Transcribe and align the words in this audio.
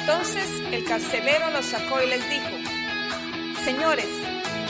Entonces 0.00 0.48
el 0.72 0.84
carcelero 0.84 1.50
los 1.50 1.66
sacó 1.66 2.02
y 2.02 2.06
les 2.06 2.28
dijo, 2.28 2.48
Señores, 3.64 4.08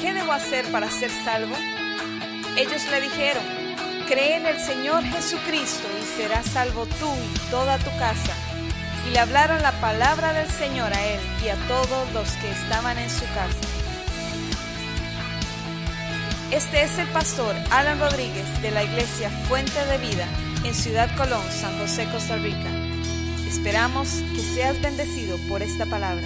¿qué 0.01 0.13
debo 0.13 0.33
hacer 0.33 0.67
para 0.67 0.91
ser 0.91 1.11
salvo? 1.25 1.55
Ellos 2.57 2.83
le 2.91 3.01
dijeron, 3.01 3.43
cree 4.09 4.37
en 4.37 4.47
el 4.47 4.59
Señor 4.59 5.05
Jesucristo 5.05 5.87
y 6.01 6.21
serás 6.21 6.47
salvo 6.47 6.85
tú 6.99 7.09
y 7.15 7.51
toda 7.51 7.79
tu 7.79 7.91
casa. 7.99 8.35
Y 9.09 9.13
le 9.13 9.21
hablaron 9.21 9.63
la 9.63 9.73
palabra 9.81 10.33
del 10.33 10.51
Señor 10.51 10.93
a 10.93 11.07
él 11.07 11.21
y 11.45 11.49
a 11.49 11.57
todos 11.69 12.13
los 12.13 12.29
que 12.33 12.51
estaban 12.51 12.99
en 12.99 13.09
su 13.09 13.25
casa. 13.27 13.69
Este 16.51 16.83
es 16.83 16.99
el 16.99 17.07
pastor 17.09 17.55
Alan 17.71 18.01
Rodríguez 18.01 18.61
de 18.63 18.73
la 18.73 18.83
iglesia 18.83 19.31
Fuente 19.49 19.85
de 19.87 19.99
Vida 19.99 20.27
en 20.65 20.75
Ciudad 20.75 21.09
Colón, 21.17 21.45
San 21.53 21.79
José, 21.79 22.09
Costa 22.13 22.35
Rica. 22.37 22.80
Esperamos 23.51 24.23
que 24.33 24.43
seas 24.43 24.81
bendecido 24.81 25.37
por 25.49 25.61
esta 25.61 25.85
palabra. 25.85 26.25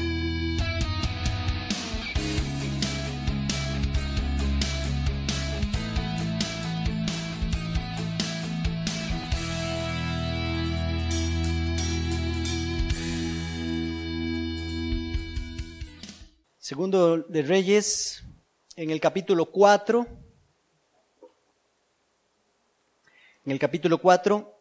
Segundo 16.58 17.22
de 17.22 17.42
Reyes, 17.42 18.22
en 18.76 18.90
el 18.90 19.00
capítulo 19.00 19.50
4. 19.50 20.06
En 23.46 23.50
el 23.50 23.58
capítulo 23.58 23.96
4, 23.96 24.60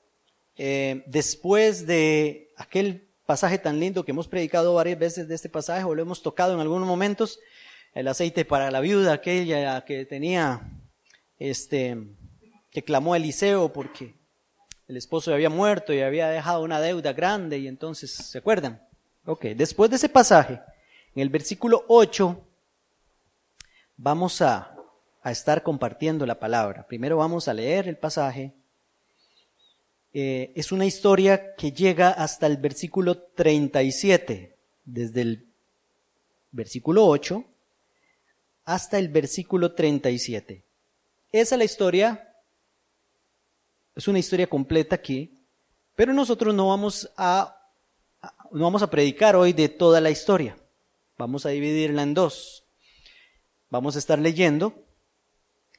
eh, 0.56 1.04
después 1.08 1.88
de 1.88 2.53
aquel 2.64 3.08
pasaje 3.26 3.58
tan 3.58 3.80
lindo 3.80 4.04
que 4.04 4.12
hemos 4.12 4.28
predicado 4.28 4.74
varias 4.74 5.00
veces 5.00 5.28
de 5.28 5.36
este 5.36 5.50
pasaje, 5.50 5.84
o 5.84 5.96
lo 5.96 6.02
hemos 6.02 6.22
tocado 6.22 6.54
en 6.54 6.60
algunos 6.60 6.88
momentos, 6.88 7.40
el 7.94 8.08
aceite 8.08 8.46
para 8.46 8.72
la 8.72 8.80
viuda, 8.80 9.14
aquella 9.14 9.86
que 9.86 10.06
tenía, 10.06 10.62
este, 11.38 11.98
que 12.72 12.84
clamó 12.84 13.14
a 13.14 13.18
Eliseo 13.18 13.72
porque 13.72 14.16
el 14.88 14.98
esposo 14.98 15.34
había 15.34 15.50
muerto 15.50 15.94
y 15.94 16.02
había 16.02 16.28
dejado 16.28 16.64
una 16.64 16.82
deuda 16.82 17.14
grande, 17.14 17.60
y 17.60 17.68
entonces, 17.68 18.12
¿se 18.12 18.38
acuerdan? 18.38 18.86
Ok, 19.26 19.46
después 19.56 19.90
de 19.90 19.96
ese 19.96 20.10
pasaje, 20.10 20.60
en 21.16 21.22
el 21.22 21.30
versículo 21.30 21.86
8, 21.88 22.46
vamos 23.96 24.42
a, 24.42 24.76
a 25.22 25.32
estar 25.32 25.64
compartiendo 25.64 26.26
la 26.26 26.40
palabra. 26.40 26.86
Primero 26.88 27.18
vamos 27.18 27.48
a 27.48 27.54
leer 27.54 27.88
el 27.88 27.98
pasaje. 27.98 28.54
Eh, 30.14 30.54
es 30.56 30.72
una 30.72 30.86
historia 30.86 31.56
que 31.56 31.72
llega 31.72 32.10
hasta 32.12 32.46
el 32.46 32.58
versículo 32.58 33.18
37, 33.18 34.56
desde 34.86 35.22
el 35.22 35.48
versículo 36.52 37.08
8 37.08 37.44
hasta 38.66 38.98
el 38.98 39.10
versículo 39.10 39.74
37. 39.74 40.64
Esa 41.32 41.56
es 41.56 41.60
la 41.60 41.66
historia, 41.66 42.36
es 43.96 44.08
una 44.08 44.20
historia 44.20 44.48
completa 44.48 44.96
aquí, 44.96 45.40
pero 45.96 46.14
nosotros 46.14 46.54
no 46.54 46.70
vamos 46.70 47.12
a, 47.18 47.58
no 48.52 48.64
vamos 48.64 48.84
a 48.84 48.90
predicar 48.90 49.36
hoy 49.36 49.52
de 49.52 49.68
toda 49.68 50.00
la 50.00 50.12
historia. 50.12 50.56
Vamos 51.18 51.46
a 51.46 51.50
dividirla 51.50 52.04
en 52.04 52.14
dos. 52.14 52.64
Vamos 53.70 53.96
a 53.96 54.00
estar 54.00 54.20
leyendo 54.20 54.86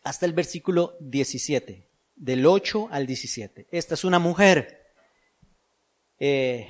hasta 0.02 0.26
el 0.26 0.32
versículo 0.32 0.96
17, 1.00 1.88
del 2.16 2.46
8 2.46 2.88
al 2.90 3.06
17. 3.06 3.68
Esta 3.70 3.94
es 3.94 4.04
una 4.04 4.18
mujer. 4.18 4.92
Eh, 6.18 6.68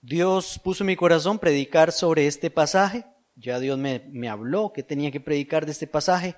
Dios 0.00 0.60
puso 0.62 0.84
en 0.84 0.88
mi 0.88 0.96
corazón 0.96 1.38
predicar 1.38 1.92
sobre 1.92 2.26
este 2.26 2.50
pasaje. 2.50 3.04
Ya 3.36 3.58
Dios 3.58 3.78
me, 3.78 4.02
me 4.10 4.28
habló 4.28 4.72
que 4.72 4.82
tenía 4.82 5.10
que 5.10 5.20
predicar 5.20 5.66
de 5.66 5.72
este 5.72 5.86
pasaje. 5.86 6.36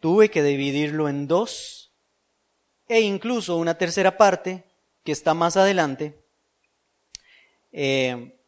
Tuve 0.00 0.30
que 0.30 0.42
dividirlo 0.42 1.08
en 1.08 1.26
dos 1.28 1.92
e 2.88 3.00
incluso 3.00 3.56
una 3.56 3.78
tercera 3.78 4.16
parte 4.16 4.64
que 5.04 5.12
está 5.12 5.34
más 5.34 5.56
adelante. 5.56 6.22
Eh, 7.72 8.38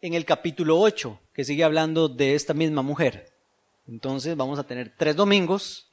en 0.00 0.14
el 0.14 0.24
capítulo 0.24 0.78
8, 0.78 1.20
que 1.32 1.44
sigue 1.44 1.64
hablando 1.64 2.08
de 2.08 2.34
esta 2.34 2.54
misma 2.54 2.82
mujer. 2.82 3.34
Entonces 3.86 4.36
vamos 4.36 4.58
a 4.58 4.66
tener 4.66 4.94
tres 4.96 5.16
domingos, 5.16 5.90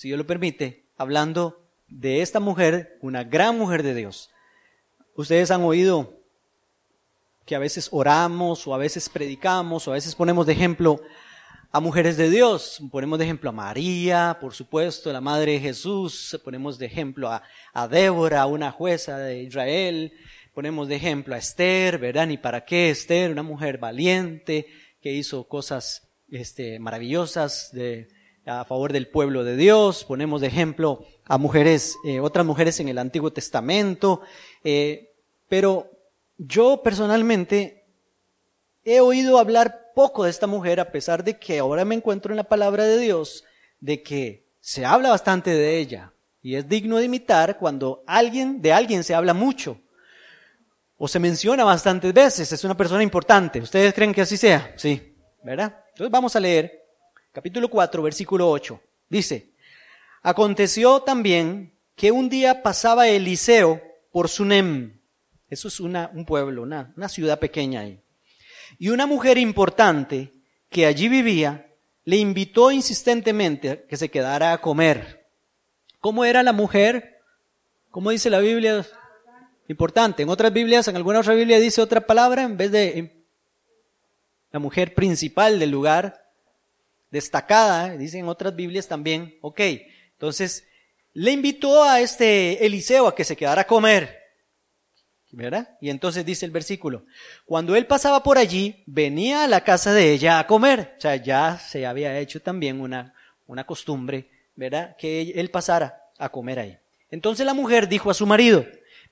si 0.00 0.08
Dios 0.08 0.16
lo 0.16 0.26
permite, 0.26 0.86
hablando 0.96 1.60
de 1.86 2.22
esta 2.22 2.40
mujer, 2.40 2.96
una 3.02 3.22
gran 3.22 3.58
mujer 3.58 3.82
de 3.82 3.94
Dios. 3.94 4.30
Ustedes 5.14 5.50
han 5.50 5.60
oído 5.60 6.22
que 7.44 7.54
a 7.54 7.58
veces 7.58 7.90
oramos 7.92 8.66
o 8.66 8.74
a 8.74 8.78
veces 8.78 9.10
predicamos 9.10 9.86
o 9.86 9.90
a 9.90 9.96
veces 9.96 10.14
ponemos 10.14 10.46
de 10.46 10.54
ejemplo 10.54 11.02
a 11.70 11.80
mujeres 11.80 12.16
de 12.16 12.30
Dios. 12.30 12.80
Ponemos 12.90 13.18
de 13.18 13.26
ejemplo 13.26 13.50
a 13.50 13.52
María, 13.52 14.38
por 14.40 14.54
supuesto, 14.54 15.12
la 15.12 15.20
Madre 15.20 15.52
de 15.52 15.60
Jesús. 15.60 16.40
Ponemos 16.42 16.78
de 16.78 16.86
ejemplo 16.86 17.28
a, 17.28 17.42
a 17.74 17.86
Débora, 17.86 18.46
una 18.46 18.72
jueza 18.72 19.18
de 19.18 19.42
Israel 19.42 20.14
ponemos 20.54 20.88
de 20.88 20.96
ejemplo 20.96 21.34
a 21.34 21.38
Esther, 21.38 21.98
¿verdad? 21.98 22.26
Ni 22.26 22.38
para 22.38 22.64
qué 22.64 22.88
Esther, 22.88 23.30
una 23.30 23.42
mujer 23.42 23.76
valiente 23.76 24.66
que 25.02 25.12
hizo 25.12 25.46
cosas 25.46 26.08
este, 26.30 26.78
maravillosas 26.78 27.70
de, 27.72 28.08
a 28.46 28.64
favor 28.64 28.92
del 28.92 29.08
pueblo 29.08 29.44
de 29.44 29.56
Dios. 29.56 30.04
Ponemos 30.04 30.40
de 30.40 30.48
ejemplo 30.48 31.04
a 31.24 31.38
mujeres, 31.38 31.96
eh, 32.04 32.20
otras 32.20 32.44
mujeres 32.44 32.80
en 32.80 32.88
el 32.88 32.98
Antiguo 32.98 33.32
Testamento. 33.32 34.22
Eh, 34.64 35.12
pero 35.48 35.90
yo 36.38 36.82
personalmente 36.82 37.84
he 38.84 39.00
oído 39.00 39.38
hablar 39.38 39.92
poco 39.94 40.24
de 40.24 40.30
esta 40.30 40.46
mujer 40.46 40.80
a 40.80 40.90
pesar 40.90 41.24
de 41.24 41.38
que 41.38 41.58
ahora 41.58 41.84
me 41.84 41.94
encuentro 41.94 42.32
en 42.32 42.36
la 42.36 42.44
palabra 42.44 42.84
de 42.84 42.98
Dios, 42.98 43.44
de 43.80 44.02
que 44.02 44.48
se 44.60 44.84
habla 44.84 45.10
bastante 45.10 45.50
de 45.50 45.78
ella. 45.78 46.12
Y 46.42 46.54
es 46.54 46.68
digno 46.68 46.96
de 46.96 47.04
imitar 47.04 47.58
cuando 47.58 48.02
alguien, 48.06 48.62
de 48.62 48.72
alguien 48.72 49.04
se 49.04 49.14
habla 49.14 49.34
mucho 49.34 49.78
o 50.96 51.08
se 51.08 51.18
menciona 51.18 51.64
bastantes 51.64 52.12
veces, 52.12 52.52
es 52.52 52.64
una 52.64 52.76
persona 52.76 53.02
importante. 53.02 53.60
¿Ustedes 53.60 53.94
creen 53.94 54.12
que 54.12 54.20
así 54.20 54.36
sea? 54.36 54.74
Sí, 54.76 55.16
¿verdad? 55.42 55.74
Entonces 55.88 56.10
vamos 56.10 56.36
a 56.36 56.40
leer 56.40 56.79
capítulo 57.32 57.68
4, 57.68 58.02
versículo 58.02 58.50
8. 58.50 58.80
Dice, 59.08 59.52
aconteció 60.22 61.00
también 61.00 61.78
que 61.94 62.12
un 62.12 62.28
día 62.28 62.62
pasaba 62.62 63.08
Eliseo 63.08 63.82
por 64.12 64.28
Sunem. 64.28 65.00
Eso 65.48 65.68
es 65.68 65.80
una, 65.80 66.10
un 66.14 66.24
pueblo, 66.24 66.62
una, 66.62 66.92
una 66.96 67.08
ciudad 67.08 67.38
pequeña 67.38 67.80
ahí. 67.80 68.00
Y 68.78 68.88
una 68.88 69.06
mujer 69.06 69.38
importante 69.38 70.32
que 70.68 70.86
allí 70.86 71.08
vivía 71.08 71.74
le 72.04 72.16
invitó 72.16 72.70
insistentemente 72.70 73.70
a 73.70 73.86
que 73.86 73.96
se 73.96 74.10
quedara 74.10 74.52
a 74.52 74.60
comer. 74.60 75.28
¿Cómo 75.98 76.24
era 76.24 76.42
la 76.42 76.52
mujer? 76.52 77.20
¿Cómo 77.90 78.10
dice 78.10 78.30
la 78.30 78.38
Biblia? 78.38 78.86
Importante. 79.68 80.22
En 80.22 80.28
otras 80.28 80.52
Biblias, 80.52 80.88
en 80.88 80.96
alguna 80.96 81.20
otra 81.20 81.34
Biblia 81.34 81.60
dice 81.60 81.82
otra 81.82 82.00
palabra 82.00 82.44
en 82.44 82.56
vez 82.56 82.72
de 82.72 83.26
la 84.50 84.58
mujer 84.58 84.94
principal 84.94 85.58
del 85.58 85.70
lugar, 85.70 86.29
destacada, 87.10 87.96
dicen 87.96 88.28
otras 88.28 88.54
Biblias 88.54 88.88
también. 88.88 89.38
Ok, 89.40 89.60
entonces 90.12 90.66
le 91.12 91.32
invitó 91.32 91.82
a 91.82 92.00
este 92.00 92.64
Eliseo 92.64 93.08
a 93.08 93.14
que 93.14 93.24
se 93.24 93.36
quedara 93.36 93.62
a 93.62 93.66
comer. 93.66 94.18
¿Verdad? 95.32 95.76
Y 95.80 95.90
entonces 95.90 96.26
dice 96.26 96.44
el 96.44 96.50
versículo, 96.50 97.04
cuando 97.44 97.76
él 97.76 97.86
pasaba 97.86 98.20
por 98.20 98.36
allí, 98.36 98.82
venía 98.86 99.44
a 99.44 99.48
la 99.48 99.62
casa 99.62 99.92
de 99.92 100.10
ella 100.10 100.40
a 100.40 100.46
comer. 100.48 100.94
O 100.98 101.00
sea, 101.00 101.14
ya 101.14 101.56
se 101.56 101.86
había 101.86 102.18
hecho 102.18 102.42
también 102.42 102.80
una, 102.80 103.14
una 103.46 103.64
costumbre, 103.64 104.28
¿verdad? 104.56 104.96
Que 104.98 105.30
él 105.36 105.50
pasara 105.50 106.02
a 106.18 106.30
comer 106.30 106.58
ahí. 106.58 106.78
Entonces 107.10 107.46
la 107.46 107.54
mujer 107.54 107.88
dijo 107.88 108.10
a 108.10 108.14
su 108.14 108.26
marido, 108.26 108.66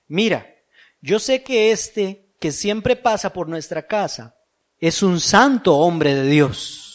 mira, 0.08 0.52
yo 1.00 1.20
sé 1.20 1.44
que 1.44 1.70
este 1.70 2.26
que 2.40 2.50
siempre 2.50 2.96
pasa 2.96 3.32
por 3.32 3.48
nuestra 3.48 3.86
casa 3.86 4.34
es 4.80 5.02
un 5.02 5.20
santo 5.20 5.76
hombre 5.76 6.14
de 6.14 6.24
Dios. 6.24 6.87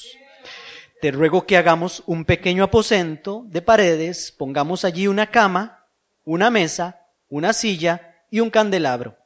Te 1.03 1.11
ruego 1.11 1.45
que 1.45 1.57
hagamos 1.57 2.01
un 2.05 2.23
pequeño 2.23 2.63
aposento 2.63 3.43
de 3.49 3.61
paredes, 3.61 4.31
pongamos 4.31 4.85
allí 4.85 5.07
una 5.07 5.29
cama, 5.29 5.85
una 6.23 6.49
mesa, 6.49 7.07
una 7.27 7.51
silla 7.51 8.23
y 8.31 8.39
un 8.39 8.49
candelabro, 8.49 9.17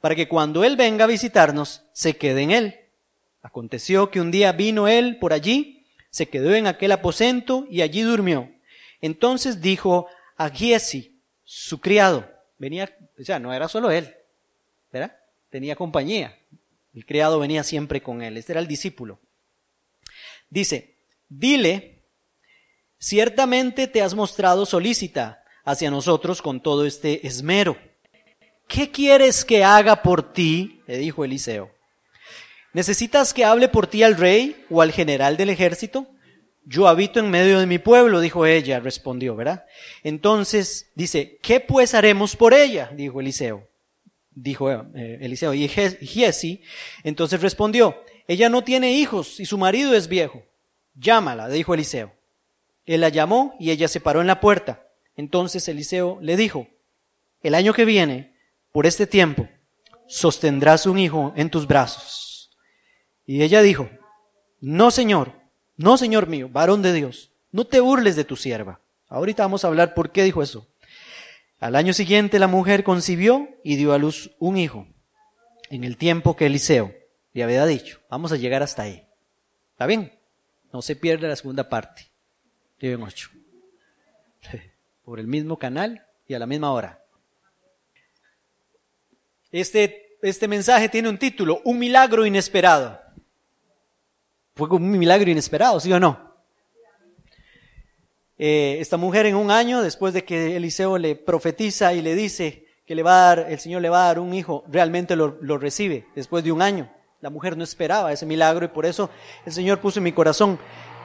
para 0.00 0.16
que 0.16 0.26
cuando 0.26 0.64
Él 0.64 0.76
venga 0.76 1.04
a 1.04 1.06
visitarnos, 1.06 1.84
se 1.92 2.16
quede 2.16 2.42
en 2.42 2.50
Él. 2.50 2.80
Aconteció 3.40 4.10
que 4.10 4.20
un 4.20 4.32
día 4.32 4.50
vino 4.50 4.88
Él 4.88 5.20
por 5.20 5.32
allí, 5.32 5.86
se 6.10 6.28
quedó 6.28 6.56
en 6.56 6.66
aquel 6.66 6.90
aposento 6.90 7.68
y 7.70 7.82
allí 7.82 8.02
durmió. 8.02 8.50
Entonces 9.00 9.60
dijo 9.60 10.08
a 10.36 10.50
Giesi, 10.50 11.20
su 11.44 11.80
criado, 11.80 12.28
venía, 12.58 12.92
o 13.16 13.22
sea, 13.22 13.38
no 13.38 13.54
era 13.54 13.68
solo 13.68 13.92
él, 13.92 14.12
¿verdad? 14.92 15.16
Tenía 15.50 15.76
compañía. 15.76 16.36
El 16.92 17.06
criado 17.06 17.38
venía 17.38 17.62
siempre 17.62 18.02
con 18.02 18.22
él. 18.22 18.36
Este 18.38 18.54
era 18.54 18.60
el 18.60 18.66
discípulo. 18.66 19.20
Dice, 20.50 20.91
dile, 21.38 22.04
ciertamente 22.98 23.86
te 23.86 24.02
has 24.02 24.14
mostrado 24.14 24.66
solícita 24.66 25.42
hacia 25.64 25.90
nosotros 25.90 26.42
con 26.42 26.60
todo 26.60 26.86
este 26.86 27.26
esmero. 27.26 27.76
¿qué 28.72 28.90
quieres 28.90 29.44
que 29.44 29.62
haga 29.62 30.02
por 30.02 30.32
ti? 30.32 30.80
le 30.86 30.96
dijo 30.98 31.24
Eliseo. 31.24 31.70
¿Necesitas 32.72 33.34
que 33.34 33.44
hable 33.44 33.68
por 33.68 33.86
ti 33.86 34.02
al 34.02 34.16
rey 34.16 34.64
o 34.70 34.80
al 34.80 34.92
general 34.92 35.36
del 35.36 35.50
ejército? 35.50 36.06
Yo 36.64 36.88
habito 36.88 37.20
en 37.20 37.28
medio 37.28 37.60
de 37.60 37.66
mi 37.66 37.78
pueblo, 37.78 38.20
dijo 38.20 38.46
ella, 38.46 38.80
respondió, 38.80 39.36
¿verdad? 39.36 39.66
Entonces 40.02 40.90
dice, 40.94 41.38
¿qué 41.42 41.60
pues 41.60 41.92
haremos 41.92 42.34
por 42.34 42.54
ella? 42.54 42.90
dijo 42.94 43.20
Eliseo. 43.20 43.68
Dijo 44.30 44.70
eh, 44.70 45.18
Eliseo. 45.20 45.52
Y 45.52 45.68
Giesi 45.68 46.62
entonces 47.04 47.42
respondió, 47.42 48.02
ella 48.26 48.48
no 48.48 48.64
tiene 48.64 48.92
hijos 48.92 49.38
y 49.38 49.44
su 49.44 49.58
marido 49.58 49.94
es 49.94 50.08
viejo. 50.08 50.42
Llámala, 50.94 51.48
dijo 51.48 51.74
Eliseo. 51.74 52.12
Él 52.84 53.00
la 53.00 53.08
llamó 53.08 53.54
y 53.58 53.70
ella 53.70 53.88
se 53.88 54.00
paró 54.00 54.20
en 54.20 54.26
la 54.26 54.40
puerta. 54.40 54.88
Entonces 55.16 55.66
Eliseo 55.68 56.18
le 56.20 56.36
dijo, 56.36 56.68
el 57.42 57.54
año 57.54 57.72
que 57.72 57.84
viene, 57.84 58.36
por 58.72 58.86
este 58.86 59.06
tiempo, 59.06 59.48
sostendrás 60.06 60.86
un 60.86 60.98
hijo 60.98 61.32
en 61.36 61.50
tus 61.50 61.66
brazos. 61.66 62.50
Y 63.26 63.42
ella 63.42 63.62
dijo, 63.62 63.88
no, 64.60 64.90
Señor, 64.90 65.32
no, 65.76 65.96
Señor 65.96 66.26
mío, 66.26 66.48
varón 66.50 66.82
de 66.82 66.92
Dios, 66.92 67.32
no 67.50 67.66
te 67.66 67.80
burles 67.80 68.16
de 68.16 68.24
tu 68.24 68.36
sierva. 68.36 68.80
Ahorita 69.08 69.42
vamos 69.42 69.64
a 69.64 69.68
hablar 69.68 69.94
por 69.94 70.10
qué 70.12 70.22
dijo 70.22 70.42
eso. 70.42 70.68
Al 71.60 71.76
año 71.76 71.92
siguiente 71.92 72.38
la 72.38 72.48
mujer 72.48 72.82
concibió 72.82 73.48
y 73.62 73.76
dio 73.76 73.92
a 73.92 73.98
luz 73.98 74.32
un 74.38 74.56
hijo, 74.56 74.86
en 75.70 75.84
el 75.84 75.96
tiempo 75.96 76.36
que 76.36 76.46
Eliseo 76.46 76.94
le 77.32 77.44
había 77.44 77.64
dicho. 77.66 78.00
Vamos 78.10 78.32
a 78.32 78.36
llegar 78.36 78.62
hasta 78.62 78.82
ahí. 78.82 79.06
¿Está 79.72 79.86
bien? 79.86 80.12
No 80.72 80.82
se 80.82 80.96
pierda 80.96 81.28
la 81.28 81.36
segunda 81.36 81.68
parte. 81.68 82.10
Lleven 82.78 83.02
ocho. 83.02 83.30
Por 85.04 85.20
el 85.20 85.26
mismo 85.26 85.58
canal 85.58 86.06
y 86.26 86.34
a 86.34 86.38
la 86.38 86.46
misma 86.46 86.72
hora. 86.72 87.04
Este, 89.50 90.16
este 90.22 90.48
mensaje 90.48 90.88
tiene 90.88 91.08
un 91.08 91.18
título, 91.18 91.60
Un 91.64 91.78
milagro 91.78 92.24
inesperado. 92.24 93.00
Fue 94.54 94.68
un 94.68 94.90
milagro 94.90 95.30
inesperado, 95.30 95.78
¿sí 95.78 95.92
o 95.92 96.00
no? 96.00 96.32
Eh, 98.38 98.78
esta 98.80 98.96
mujer 98.96 99.26
en 99.26 99.36
un 99.36 99.50
año, 99.50 99.82
después 99.82 100.14
de 100.14 100.24
que 100.24 100.56
Eliseo 100.56 100.98
le 100.98 101.14
profetiza 101.14 101.94
y 101.94 102.02
le 102.02 102.14
dice 102.14 102.66
que 102.86 102.94
le 102.94 103.02
va 103.02 103.12
a 103.12 103.36
dar, 103.36 103.50
el 103.50 103.60
Señor 103.60 103.82
le 103.82 103.88
va 103.88 104.04
a 104.04 104.06
dar 104.08 104.18
un 104.18 104.34
hijo, 104.34 104.64
realmente 104.68 105.16
lo, 105.16 105.38
lo 105.40 105.58
recibe 105.58 106.06
después 106.14 106.42
de 106.42 106.52
un 106.52 106.60
año. 106.60 106.92
La 107.22 107.30
mujer 107.30 107.56
no 107.56 107.62
esperaba 107.62 108.12
ese 108.12 108.26
milagro 108.26 108.64
y 108.66 108.68
por 108.68 108.84
eso 108.84 109.08
el 109.46 109.52
Señor 109.52 109.80
puso 109.80 110.00
en 110.00 110.02
mi 110.02 110.10
corazón 110.10 110.58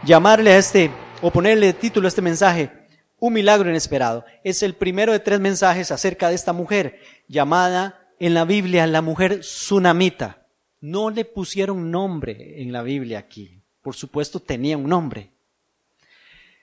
llamarle 0.03 0.51
a 0.51 0.57
este, 0.57 0.89
o 1.21 1.29
ponerle 1.29 1.73
título 1.73 2.07
a 2.07 2.09
este 2.09 2.23
mensaje, 2.23 2.71
un 3.19 3.33
milagro 3.33 3.69
inesperado. 3.69 4.25
Es 4.43 4.63
el 4.63 4.73
primero 4.73 5.11
de 5.11 5.19
tres 5.19 5.39
mensajes 5.39 5.91
acerca 5.91 6.29
de 6.29 6.33
esta 6.33 6.53
mujer, 6.53 6.99
llamada 7.27 8.09
en 8.19 8.33
la 8.33 8.45
Biblia 8.45 8.87
la 8.87 9.03
mujer 9.03 9.41
tsunamita. 9.41 10.47
No 10.81 11.11
le 11.11 11.23
pusieron 11.23 11.91
nombre 11.91 12.63
en 12.63 12.71
la 12.71 12.81
Biblia 12.81 13.19
aquí. 13.19 13.61
Por 13.83 13.93
supuesto 13.93 14.39
tenía 14.39 14.75
un 14.75 14.89
nombre. 14.89 15.29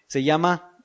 Se 0.09 0.25
llama, 0.25 0.77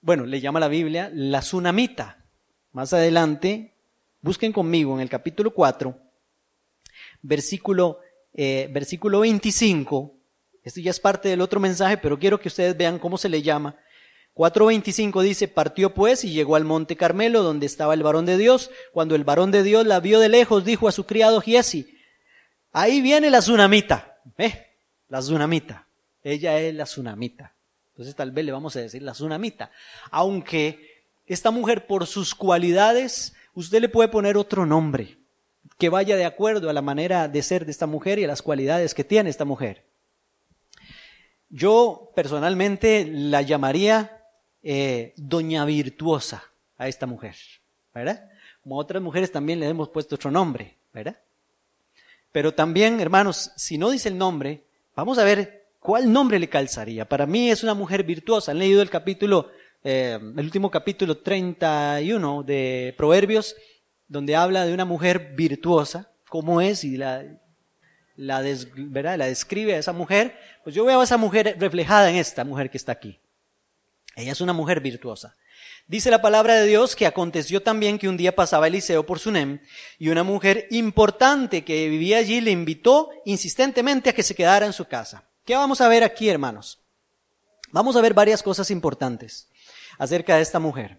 bueno, 0.00 0.26
le 0.26 0.40
llama 0.40 0.60
la 0.60 0.68
Biblia 0.68 1.10
la 1.12 1.40
tsunamita. 1.40 2.24
Más 2.70 2.92
adelante, 2.92 3.74
busquen 4.20 4.52
conmigo 4.52 4.94
en 4.94 5.00
el 5.00 5.08
capítulo 5.08 5.52
4, 5.52 6.05
versículo, 7.26 8.00
eh, 8.32 8.68
versículo 8.72 9.20
25. 9.20 10.14
Esto 10.62 10.80
ya 10.80 10.90
es 10.90 11.00
parte 11.00 11.28
del 11.28 11.40
otro 11.40 11.60
mensaje, 11.60 11.96
pero 11.96 12.18
quiero 12.18 12.40
que 12.40 12.48
ustedes 12.48 12.76
vean 12.76 12.98
cómo 12.98 13.18
se 13.18 13.28
le 13.28 13.42
llama. 13.42 13.76
4.25 14.34 15.22
dice, 15.22 15.48
partió 15.48 15.94
pues 15.94 16.22
y 16.24 16.30
llegó 16.30 16.56
al 16.56 16.64
monte 16.64 16.96
Carmelo, 16.96 17.42
donde 17.42 17.66
estaba 17.66 17.94
el 17.94 18.02
varón 18.02 18.26
de 18.26 18.36
Dios. 18.36 18.70
Cuando 18.92 19.14
el 19.14 19.24
varón 19.24 19.50
de 19.50 19.62
Dios 19.62 19.86
la 19.86 20.00
vio 20.00 20.20
de 20.20 20.28
lejos, 20.28 20.64
dijo 20.64 20.88
a 20.88 20.92
su 20.92 21.06
criado 21.06 21.40
Giesi, 21.40 21.96
ahí 22.72 23.00
viene 23.00 23.30
la 23.30 23.38
tsunamita. 23.38 24.18
¿Eh? 24.36 24.66
La 25.08 25.20
tsunamita. 25.20 25.86
Ella 26.22 26.58
es 26.58 26.74
la 26.74 26.84
tsunamita. 26.84 27.54
Entonces 27.90 28.14
tal 28.14 28.30
vez 28.30 28.44
le 28.44 28.52
vamos 28.52 28.76
a 28.76 28.80
decir 28.80 29.02
la 29.02 29.12
tsunamita. 29.12 29.70
Aunque 30.10 31.04
esta 31.26 31.50
mujer 31.50 31.86
por 31.86 32.06
sus 32.06 32.34
cualidades, 32.34 33.34
usted 33.54 33.80
le 33.80 33.88
puede 33.88 34.08
poner 34.08 34.36
otro 34.36 34.66
nombre 34.66 35.16
que 35.78 35.88
vaya 35.88 36.16
de 36.16 36.24
acuerdo 36.24 36.70
a 36.70 36.72
la 36.72 36.82
manera 36.82 37.28
de 37.28 37.42
ser 37.42 37.64
de 37.64 37.70
esta 37.70 37.86
mujer 37.86 38.18
y 38.18 38.24
a 38.24 38.28
las 38.28 38.42
cualidades 38.42 38.94
que 38.94 39.04
tiene 39.04 39.30
esta 39.30 39.44
mujer. 39.44 39.84
Yo 41.48 42.12
personalmente 42.14 43.06
la 43.08 43.42
llamaría 43.42 44.24
eh, 44.62 45.12
doña 45.16 45.64
virtuosa 45.64 46.44
a 46.78 46.88
esta 46.88 47.06
mujer, 47.06 47.36
¿verdad? 47.94 48.30
Como 48.62 48.78
otras 48.78 49.02
mujeres 49.02 49.30
también 49.30 49.60
le 49.60 49.68
hemos 49.68 49.88
puesto 49.90 50.16
otro 50.16 50.30
nombre, 50.30 50.74
¿verdad? 50.92 51.16
Pero 52.32 52.52
también, 52.52 53.00
hermanos, 53.00 53.52
si 53.56 53.78
no 53.78 53.90
dice 53.90 54.08
el 54.08 54.18
nombre, 54.18 54.62
vamos 54.94 55.18
a 55.18 55.24
ver 55.24 55.66
cuál 55.78 56.12
nombre 56.12 56.38
le 56.38 56.48
calzaría. 56.48 57.08
Para 57.08 57.26
mí 57.26 57.50
es 57.50 57.62
una 57.62 57.74
mujer 57.74 58.02
virtuosa. 58.02 58.50
Han 58.50 58.58
leído 58.58 58.82
el 58.82 58.90
capítulo, 58.90 59.50
eh, 59.84 60.18
el 60.20 60.44
último 60.44 60.70
capítulo 60.70 61.18
31 61.18 62.42
de 62.42 62.94
Proverbios 62.96 63.56
donde 64.08 64.36
habla 64.36 64.64
de 64.64 64.74
una 64.74 64.84
mujer 64.84 65.32
virtuosa, 65.34 66.10
cómo 66.28 66.60
es 66.60 66.84
y 66.84 66.96
la, 66.96 67.24
la, 68.16 68.42
¿verdad? 68.76 69.18
la 69.18 69.26
describe 69.26 69.74
a 69.74 69.78
esa 69.78 69.92
mujer, 69.92 70.38
pues 70.64 70.74
yo 70.74 70.84
veo 70.84 71.00
a 71.00 71.04
esa 71.04 71.16
mujer 71.16 71.56
reflejada 71.58 72.10
en 72.10 72.16
esta 72.16 72.44
mujer 72.44 72.70
que 72.70 72.76
está 72.76 72.92
aquí. 72.92 73.20
Ella 74.14 74.32
es 74.32 74.40
una 74.40 74.52
mujer 74.52 74.80
virtuosa. 74.80 75.36
Dice 75.86 76.10
la 76.10 76.22
palabra 76.22 76.54
de 76.54 76.66
Dios 76.66 76.96
que 76.96 77.06
aconteció 77.06 77.62
también 77.62 77.98
que 77.98 78.08
un 78.08 78.16
día 78.16 78.34
pasaba 78.34 78.66
Eliseo 78.66 79.06
por 79.06 79.20
Sunem 79.20 79.60
y 79.98 80.08
una 80.08 80.24
mujer 80.24 80.66
importante 80.70 81.64
que 81.64 81.88
vivía 81.88 82.18
allí 82.18 82.40
le 82.40 82.50
invitó 82.50 83.10
insistentemente 83.24 84.10
a 84.10 84.12
que 84.12 84.22
se 84.22 84.34
quedara 84.34 84.66
en 84.66 84.72
su 84.72 84.86
casa. 84.86 85.28
¿Qué 85.44 85.54
vamos 85.54 85.80
a 85.80 85.88
ver 85.88 86.02
aquí, 86.02 86.28
hermanos? 86.28 86.80
Vamos 87.70 87.94
a 87.94 88.00
ver 88.00 88.14
varias 88.14 88.42
cosas 88.42 88.70
importantes 88.70 89.48
acerca 89.98 90.36
de 90.36 90.42
esta 90.42 90.58
mujer. 90.58 90.98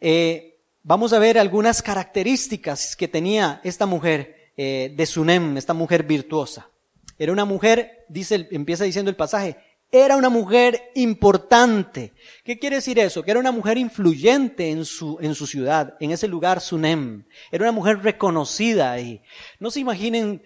Eh, 0.00 0.49
vamos 0.82 1.12
a 1.12 1.18
ver 1.18 1.38
algunas 1.38 1.82
características 1.82 2.96
que 2.96 3.08
tenía 3.08 3.60
esta 3.64 3.86
mujer 3.86 4.52
eh, 4.56 4.92
de 4.96 5.06
Sunem, 5.06 5.56
esta 5.56 5.74
mujer 5.74 6.04
virtuosa. 6.04 6.70
Era 7.18 7.32
una 7.32 7.44
mujer, 7.44 8.04
dice, 8.08 8.48
empieza 8.50 8.84
diciendo 8.84 9.10
el 9.10 9.16
pasaje, 9.16 9.56
era 9.92 10.16
una 10.16 10.28
mujer 10.28 10.90
importante. 10.94 12.12
¿Qué 12.44 12.58
quiere 12.58 12.76
decir 12.76 12.98
eso? 12.98 13.22
Que 13.22 13.32
era 13.32 13.40
una 13.40 13.52
mujer 13.52 13.76
influyente 13.76 14.70
en 14.70 14.84
su, 14.84 15.18
en 15.20 15.34
su 15.34 15.46
ciudad, 15.46 15.96
en 16.00 16.12
ese 16.12 16.28
lugar 16.28 16.60
Sunem. 16.60 17.24
Era 17.50 17.64
una 17.64 17.72
mujer 17.72 18.02
reconocida 18.02 18.92
ahí. 18.92 19.20
No 19.58 19.70
se 19.70 19.80
imaginen 19.80 20.42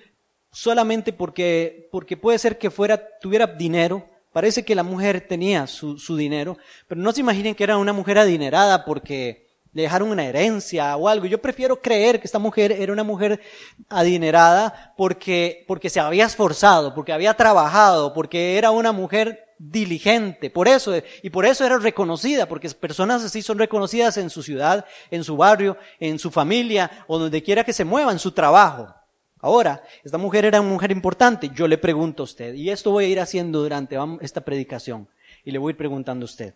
solamente 0.50 1.12
porque, 1.12 1.88
porque 1.92 2.16
puede 2.16 2.38
ser 2.38 2.58
que 2.58 2.70
fuera, 2.70 3.18
tuviera 3.20 3.46
dinero. 3.46 4.08
Parece 4.32 4.64
que 4.64 4.74
la 4.74 4.82
mujer 4.82 5.20
tenía 5.28 5.66
su, 5.66 5.98
su 5.98 6.16
dinero, 6.16 6.56
pero 6.88 7.00
no 7.00 7.12
se 7.12 7.20
imaginen 7.20 7.54
que 7.54 7.64
era 7.64 7.76
una 7.76 7.92
mujer 7.92 8.18
adinerada 8.18 8.84
porque, 8.84 9.43
le 9.74 9.82
dejaron 9.82 10.08
una 10.08 10.24
herencia 10.24 10.96
o 10.96 11.08
algo. 11.08 11.26
Yo 11.26 11.42
prefiero 11.42 11.82
creer 11.82 12.20
que 12.20 12.26
esta 12.26 12.38
mujer 12.38 12.72
era 12.72 12.92
una 12.92 13.02
mujer 13.02 13.40
adinerada 13.88 14.94
porque, 14.96 15.64
porque 15.68 15.90
se 15.90 16.00
había 16.00 16.24
esforzado, 16.24 16.94
porque 16.94 17.12
había 17.12 17.34
trabajado, 17.34 18.14
porque 18.14 18.56
era 18.56 18.70
una 18.70 18.92
mujer 18.92 19.44
diligente, 19.58 20.50
por 20.50 20.68
eso, 20.68 20.92
y 21.22 21.30
por 21.30 21.46
eso 21.46 21.64
era 21.64 21.78
reconocida, 21.78 22.46
porque 22.46 22.68
personas 22.70 23.24
así 23.24 23.42
son 23.42 23.58
reconocidas 23.58 24.16
en 24.16 24.30
su 24.30 24.42
ciudad, 24.42 24.84
en 25.10 25.24
su 25.24 25.36
barrio, 25.36 25.76
en 26.00 26.18
su 26.18 26.30
familia, 26.30 27.04
o 27.06 27.18
donde 27.18 27.42
quiera 27.42 27.64
que 27.64 27.72
se 27.72 27.84
mueva, 27.84 28.12
en 28.12 28.18
su 28.18 28.32
trabajo. 28.32 28.94
Ahora, 29.40 29.82
esta 30.02 30.18
mujer 30.18 30.44
era 30.44 30.60
una 30.60 30.70
mujer 30.70 30.90
importante. 30.90 31.50
Yo 31.54 31.68
le 31.68 31.78
pregunto 31.78 32.22
a 32.22 32.24
usted, 32.24 32.54
y 32.54 32.70
esto 32.70 32.90
voy 32.90 33.04
a 33.04 33.08
ir 33.08 33.20
haciendo 33.20 33.60
durante 33.60 33.96
esta 34.20 34.40
predicación, 34.40 35.08
y 35.44 35.50
le 35.50 35.58
voy 35.58 35.70
a 35.70 35.72
ir 35.72 35.76
preguntando 35.76 36.24
a 36.24 36.26
usted. 36.26 36.54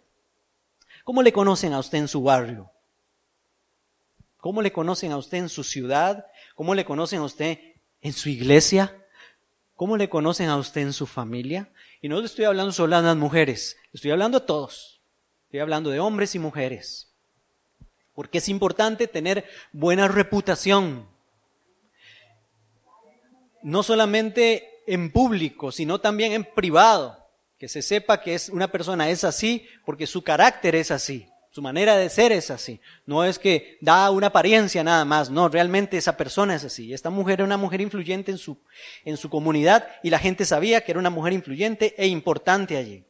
¿Cómo 1.05 1.23
le 1.23 1.33
conocen 1.33 1.73
a 1.73 1.79
usted 1.79 1.99
en 1.99 2.09
su 2.09 2.23
barrio? 2.23 2.71
¿Cómo 4.39 4.63
le 4.63 4.73
conocen 4.73 5.13
a 5.13 5.17
usted 5.17 5.39
en 5.39 5.49
su 5.49 5.65
ciudad? 5.65 6.27
¿Cómo 6.55 6.75
le 6.75 6.85
conocen 6.85 7.21
a 7.21 7.25
usted 7.25 7.59
en 8.01 8.13
su 8.13 8.29
iglesia? 8.29 8.97
¿Cómo 9.75 9.97
le 9.97 10.09
conocen 10.09 10.49
a 10.49 10.57
usted 10.57 10.81
en 10.81 10.93
su 10.93 11.07
familia? 11.07 11.71
Y 12.01 12.09
no 12.09 12.21
le 12.21 12.27
estoy 12.27 12.47
hablando 12.47 12.73
solo 12.73 12.97
a 12.97 13.03
las 13.03 13.17
mujeres, 13.17 13.77
estoy 13.93 14.11
hablando 14.11 14.39
a 14.39 14.47
todos. 14.47 14.99
Estoy 15.49 15.61
hablando 15.61 15.89
de 15.89 15.99
hombres 15.99 16.35
y 16.35 16.39
mujeres. 16.39 17.11
Porque 18.15 18.37
es 18.37 18.51
importante 18.51 19.09
tener 19.09 19.47
buena 19.73 20.07
reputación. 20.07 21.09
No 23.63 23.83
solamente 23.83 24.83
en 24.87 25.11
público, 25.11 25.73
sino 25.73 26.03
también 26.03 26.33
en 26.33 26.45
privado. 26.45 27.31
Que 27.59 27.67
se 27.67 27.81
sepa 27.81 28.21
que 28.21 28.35
es, 28.35 28.51
una 28.51 28.71
persona 28.71 29.09
es 29.09 29.25
así 29.25 29.67
porque 29.87 30.07
su 30.07 30.23
carácter 30.23 30.75
es 30.75 30.91
así. 30.91 31.31
Su 31.51 31.63
manera 31.63 31.97
de 31.97 32.11
ser 32.11 32.33
es 32.33 32.51
así. 32.51 32.81
No 33.07 33.25
es 33.25 33.39
que 33.39 33.79
da 33.81 34.11
una 34.11 34.29
apariencia 34.29 34.85
nada 34.85 35.05
más. 35.05 35.31
No, 35.31 35.49
realmente 35.49 35.97
esa 35.97 36.17
persona 36.17 36.55
es 36.55 36.65
así. 36.65 36.93
Esta 36.93 37.11
mujer 37.11 37.35
era 37.35 37.45
una 37.45 37.57
mujer 37.57 37.81
influyente 37.81 38.31
en 38.31 38.39
su, 38.39 38.59
en 39.05 39.17
su 39.17 39.31
comunidad 39.31 39.89
y 40.03 40.11
la 40.11 40.19
gente 40.19 40.45
sabía 40.45 40.83
que 40.83 40.93
era 40.93 41.01
una 41.01 41.11
mujer 41.11 41.33
influyente 41.33 41.95
e 41.97 42.07
importante 42.07 42.77
allí. 42.77 43.05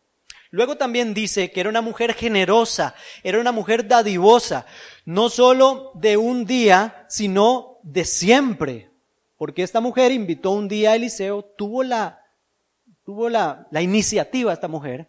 Luego 0.50 0.76
también 0.76 1.12
dice 1.12 1.50
que 1.50 1.60
era 1.60 1.68
una 1.68 1.82
mujer 1.82 2.14
generosa, 2.14 2.94
era 3.22 3.38
una 3.38 3.52
mujer 3.52 3.86
dadivosa, 3.86 4.64
no 5.04 5.28
solo 5.28 5.92
de 5.94 6.16
un 6.16 6.46
día, 6.46 7.04
sino 7.08 7.78
de 7.82 8.04
siempre. 8.04 8.90
Porque 9.36 9.62
esta 9.62 9.80
mujer 9.80 10.10
invitó 10.10 10.52
un 10.52 10.68
día 10.68 10.92
a 10.92 10.96
Eliseo, 10.96 11.44
tuvo 11.44 11.82
la, 11.82 12.24
tuvo 13.04 13.28
la, 13.28 13.68
la 13.70 13.82
iniciativa 13.82 14.52
esta 14.52 14.68
mujer, 14.68 15.08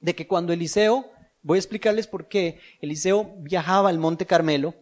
de 0.00 0.14
que 0.14 0.26
cuando 0.26 0.52
Eliseo, 0.52 1.10
voy 1.42 1.56
a 1.56 1.60
explicarles 1.60 2.06
por 2.06 2.28
qué, 2.28 2.60
Eliseo 2.80 3.34
viajaba 3.38 3.88
al 3.88 3.98
Monte 3.98 4.26
Carmelo, 4.26 4.74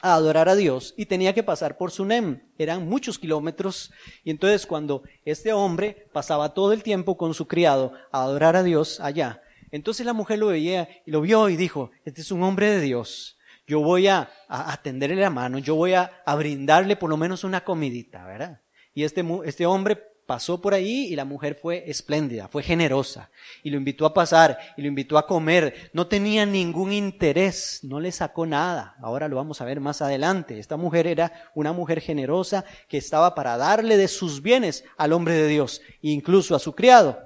a 0.00 0.14
adorar 0.14 0.48
a 0.48 0.54
Dios 0.54 0.94
y 0.96 1.06
tenía 1.06 1.32
que 1.32 1.42
pasar 1.42 1.76
por 1.76 1.90
Sunem. 1.90 2.40
Eran 2.56 2.88
muchos 2.88 3.18
kilómetros 3.18 3.90
y 4.22 4.30
entonces 4.30 4.66
cuando 4.66 5.02
este 5.24 5.52
hombre 5.52 6.08
pasaba 6.12 6.54
todo 6.54 6.72
el 6.72 6.82
tiempo 6.82 7.16
con 7.16 7.34
su 7.34 7.48
criado 7.48 7.92
a 8.12 8.22
adorar 8.22 8.56
a 8.56 8.62
Dios 8.62 9.00
allá, 9.00 9.42
entonces 9.70 10.06
la 10.06 10.12
mujer 10.12 10.38
lo 10.38 10.48
veía 10.48 10.88
y 11.04 11.10
lo 11.10 11.20
vio 11.20 11.48
y 11.48 11.56
dijo, 11.56 11.90
este 12.04 12.20
es 12.20 12.32
un 12.32 12.42
hombre 12.42 12.70
de 12.70 12.80
Dios. 12.80 13.38
Yo 13.66 13.80
voy 13.80 14.06
a, 14.06 14.30
a 14.48 14.80
tenderle 14.82 15.16
la 15.16 15.28
mano, 15.28 15.58
yo 15.58 15.74
voy 15.74 15.92
a, 15.92 16.22
a, 16.24 16.34
brindarle 16.36 16.96
por 16.96 17.10
lo 17.10 17.18
menos 17.18 17.44
una 17.44 17.64
comidita, 17.64 18.24
¿verdad? 18.24 18.62
Y 18.94 19.04
este, 19.04 19.22
este 19.44 19.66
hombre 19.66 20.02
pasó 20.28 20.60
por 20.60 20.74
ahí 20.74 21.06
y 21.06 21.16
la 21.16 21.24
mujer 21.24 21.54
fue 21.54 21.84
espléndida, 21.90 22.48
fue 22.48 22.62
generosa 22.62 23.30
y 23.62 23.70
lo 23.70 23.78
invitó 23.78 24.04
a 24.04 24.12
pasar 24.12 24.58
y 24.76 24.82
lo 24.82 24.88
invitó 24.88 25.16
a 25.16 25.26
comer. 25.26 25.90
No 25.94 26.06
tenía 26.06 26.44
ningún 26.44 26.92
interés, 26.92 27.80
no 27.82 27.98
le 27.98 28.12
sacó 28.12 28.44
nada. 28.44 28.94
Ahora 29.00 29.26
lo 29.26 29.36
vamos 29.36 29.62
a 29.62 29.64
ver 29.64 29.80
más 29.80 30.02
adelante. 30.02 30.58
Esta 30.58 30.76
mujer 30.76 31.06
era 31.06 31.50
una 31.54 31.72
mujer 31.72 32.02
generosa 32.02 32.66
que 32.90 32.98
estaba 32.98 33.34
para 33.34 33.56
darle 33.56 33.96
de 33.96 34.06
sus 34.06 34.42
bienes 34.42 34.84
al 34.98 35.14
hombre 35.14 35.32
de 35.32 35.48
Dios, 35.48 35.80
incluso 36.02 36.54
a 36.54 36.58
su 36.58 36.74
criado. 36.74 37.18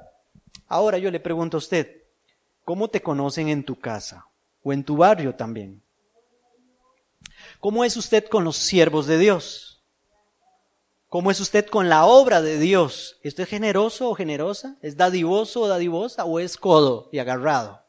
Ahora 0.68 0.96
yo 0.96 1.10
le 1.10 1.18
pregunto 1.18 1.56
a 1.56 1.58
usted, 1.58 2.04
¿cómo 2.64 2.86
te 2.86 3.02
conocen 3.02 3.48
en 3.48 3.64
tu 3.64 3.80
casa 3.80 4.28
o 4.62 4.72
en 4.72 4.84
tu 4.84 4.96
barrio 4.96 5.34
también? 5.34 5.82
¿Cómo 7.58 7.84
es 7.84 7.96
usted 7.96 8.28
con 8.28 8.44
los 8.44 8.58
siervos 8.58 9.08
de 9.08 9.18
Dios? 9.18 9.71
¿Cómo 11.12 11.30
es 11.30 11.40
usted 11.40 11.66
con 11.66 11.90
la 11.90 12.06
obra 12.06 12.40
de 12.40 12.58
Dios? 12.58 13.18
¿Usted 13.22 13.42
es 13.42 13.48
generoso 13.50 14.08
o 14.08 14.14
generosa? 14.14 14.78
¿Es 14.80 14.96
dadivoso 14.96 15.60
o 15.60 15.68
dadivosa? 15.68 16.24
¿O 16.24 16.40
es 16.40 16.56
codo 16.56 17.10
y 17.12 17.18
agarrado? 17.18 17.82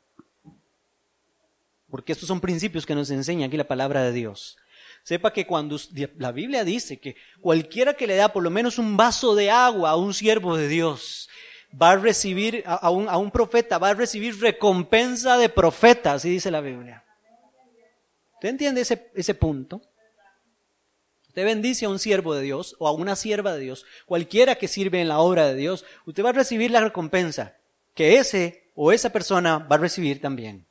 Porque 1.89 2.11
estos 2.11 2.27
son 2.27 2.41
principios 2.41 2.85
que 2.85 2.93
nos 2.93 3.09
enseña 3.11 3.47
aquí 3.47 3.55
la 3.55 3.63
palabra 3.65 4.03
de 4.03 4.11
Dios. 4.11 4.57
Sepa 5.03 5.31
que 5.31 5.47
cuando 5.47 5.77
la 6.17 6.33
Biblia 6.33 6.65
dice 6.65 6.99
que 6.99 7.15
cualquiera 7.39 7.93
que 7.93 8.07
le 8.07 8.17
da 8.17 8.33
por 8.33 8.43
lo 8.43 8.49
menos 8.49 8.77
un 8.77 8.97
vaso 8.97 9.35
de 9.35 9.49
agua 9.49 9.91
a 9.91 9.95
un 9.95 10.13
siervo 10.13 10.57
de 10.57 10.67
Dios, 10.67 11.29
va 11.81 11.91
a 11.91 11.95
recibir, 11.95 12.61
a 12.65 12.89
un, 12.89 13.07
a 13.07 13.15
un 13.15 13.31
profeta, 13.31 13.77
va 13.77 13.91
a 13.91 13.93
recibir 13.93 14.37
recompensa 14.41 15.37
de 15.37 15.47
profeta, 15.47 16.11
así 16.11 16.29
dice 16.29 16.51
la 16.51 16.59
Biblia. 16.59 17.05
¿Usted 18.33 18.49
entiende 18.49 18.81
ese, 18.81 19.09
ese 19.15 19.33
punto? 19.33 19.81
Usted 21.33 21.45
bendice 21.45 21.85
a 21.85 21.89
un 21.89 21.97
siervo 21.97 22.35
de 22.35 22.43
Dios 22.43 22.75
o 22.77 22.87
a 22.87 22.91
una 22.91 23.15
sierva 23.15 23.53
de 23.53 23.59
Dios, 23.59 23.87
cualquiera 24.05 24.53
que 24.53 24.67
sirve 24.67 25.01
en 25.01 25.07
la 25.07 25.17
obra 25.17 25.47
de 25.47 25.55
Dios, 25.55 25.83
usted 26.05 26.23
va 26.23 26.29
a 26.29 26.33
recibir 26.33 26.69
la 26.69 26.79
recompensa 26.79 27.57
que 27.95 28.19
ese 28.19 28.69
o 28.75 28.91
esa 28.91 29.09
persona 29.09 29.57
va 29.57 29.77
a 29.77 29.79
recibir 29.79 30.21
también. 30.21 30.67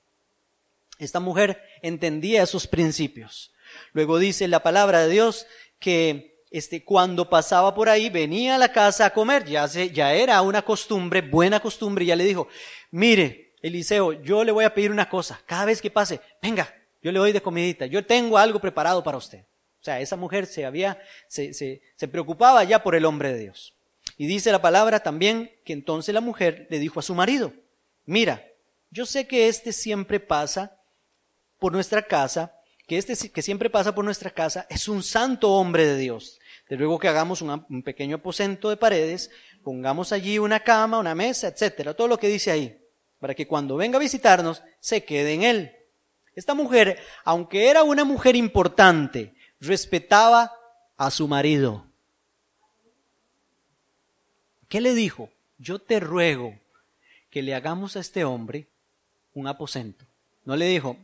Esta 1.01 1.19
mujer 1.19 1.61
entendía 1.83 2.45
esos 2.45 2.69
principios. 2.69 3.53
Luego 3.93 4.21
dice 4.21 4.47
la 4.47 4.63
palabra 4.63 5.01
de 5.01 5.13
Dios 5.13 5.49
que 5.81 6.39
este, 6.53 6.85
cuando 6.85 7.29
pasaba 7.29 7.75
por 7.75 7.89
ahí 7.89 8.09
venía 8.09 8.55
a 8.55 8.59
la 8.59 8.71
casa 8.71 9.07
a 9.07 9.13
comer, 9.13 9.45
ya, 9.45 9.67
se, 9.67 9.91
ya 9.91 10.15
era 10.15 10.41
una 10.43 10.63
costumbre, 10.63 11.23
buena 11.23 11.59
costumbre, 11.59 12.07
ya 12.07 12.15
le 12.15 12.23
dijo, 12.23 12.47
mire, 12.93 13.55
Eliseo, 13.63 14.13
yo 14.13 14.45
le 14.45 14.53
voy 14.53 14.65
a 14.65 14.75
pedir 14.75 14.93
una 14.93 15.09
cosa, 15.09 15.43
cada 15.45 15.65
vez 15.65 15.83
que 15.83 15.91
pase, 15.91 16.21
venga, 16.41 16.73
yo 17.03 17.11
le 17.11 17.19
doy 17.19 17.33
de 17.33 17.43
comidita, 17.43 17.87
yo 17.87 18.07
tengo 18.07 18.39
algo 18.39 18.61
preparado 18.61 19.03
para 19.03 19.19
usted. 19.19 19.45
O 19.83 19.85
sea, 19.85 20.01
esa 20.01 20.15
mujer 20.15 20.47
se 20.47 20.65
había, 20.65 21.03
se, 21.27 21.53
se, 21.53 21.83
se 21.97 22.07
preocupaba 22.07 22.63
ya 22.63 22.85
por 22.85 22.95
el 22.95 23.05
hombre 23.05 23.33
de 23.33 23.41
Dios. 23.41 23.75
Y 24.17 24.29
dice 24.29 24.53
la 24.53 24.63
palabra 24.63 25.01
también 25.01 25.51
que 25.65 25.73
entonces 25.73 26.15
la 26.15 26.21
mujer 26.21 26.69
le 26.71 26.79
dijo 26.79 27.01
a 27.01 27.03
su 27.03 27.17
marido, 27.17 27.53
mira, 28.05 28.47
yo 28.91 29.07
sé 29.07 29.27
que 29.27 29.49
este 29.49 29.73
siempre 29.73 30.21
pasa 30.21 30.79
por 31.59 31.73
nuestra 31.73 32.03
casa, 32.03 32.55
que 32.87 32.97
este 32.97 33.33
que 33.33 33.43
siempre 33.43 33.71
pasa 33.71 33.93
por 33.93 34.05
nuestra 34.05 34.31
casa 34.31 34.69
es 34.71 34.87
un 34.87 35.03
santo 35.03 35.51
hombre 35.51 35.85
de 35.85 35.97
Dios. 35.97 36.39
De 36.69 36.77
luego 36.77 37.01
que 37.01 37.09
hagamos 37.09 37.43
un 37.43 37.83
pequeño 37.83 38.17
aposento 38.17 38.71
de 38.71 38.77
paredes, 38.77 39.33
pongamos 39.65 40.13
allí 40.13 40.39
una 40.39 40.61
cama, 40.61 41.01
una 41.01 41.17
mesa, 41.17 41.49
etcétera, 41.49 41.95
todo 41.95 42.07
lo 42.07 42.19
que 42.19 42.29
dice 42.29 42.53
ahí, 42.53 42.81
para 43.19 43.35
que 43.35 43.49
cuando 43.49 43.77
venga 43.77 43.97
a 43.97 44.01
visitarnos 44.01 44.63
se 44.79 45.05
quede 45.05 45.35
en 45.35 45.43
él. 45.43 45.77
Esta 46.35 46.55
mujer, 46.55 46.99
aunque 47.25 47.69
era 47.69 47.83
una 47.83 48.05
mujer 48.05 48.37
importante, 48.37 49.35
respetaba 49.63 50.53
a 50.97 51.11
su 51.11 51.29
marido. 51.29 51.87
¿Qué 54.69 54.81
le 54.81 54.95
dijo? 54.95 55.31
Yo 55.59 55.79
te 55.79 56.01
ruego 56.01 56.59
que 57.31 57.43
le 57.43 57.55
hagamos 57.55 57.97
a 57.97 58.01
este 58.01 58.25
hombre 58.25 58.67
un 59.35 59.47
aposento. 59.47 60.05
No 60.45 60.57
le 60.57 60.67
dijo, 60.67 60.97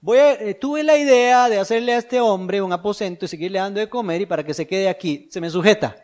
voy 0.00 0.18
eh, 0.18 0.54
tuve 0.60 0.82
la 0.82 0.98
idea 0.98 1.48
de 1.48 1.58
hacerle 1.58 1.94
a 1.94 1.98
este 1.98 2.20
hombre 2.20 2.60
un 2.60 2.72
aposento 2.72 3.24
y 3.24 3.28
seguirle 3.28 3.58
dando 3.58 3.80
de 3.80 3.88
comer 3.88 4.20
y 4.20 4.26
para 4.26 4.44
que 4.44 4.52
se 4.52 4.66
quede 4.66 4.88
aquí, 4.88 5.28
se 5.30 5.40
me 5.40 5.48
sujeta. 5.48 5.96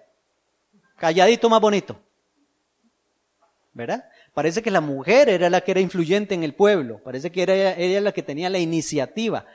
Calladito 0.97 1.50
más 1.50 1.61
bonito. 1.61 2.00
¿Verdad? 3.75 4.09
Parece 4.33 4.62
que 4.62 4.71
la 4.71 4.81
mujer 4.81 5.29
era 5.29 5.50
la 5.50 5.61
que 5.61 5.73
era 5.73 5.81
influyente 5.81 6.35
en 6.35 6.43
el 6.43 6.55
pueblo, 6.55 7.00
parece 7.05 7.31
que 7.31 7.43
era 7.43 7.77
ella 7.77 8.00
la 8.00 8.12
que 8.12 8.23
tenía 8.23 8.49
la 8.49 8.59
iniciativa. 8.59 9.47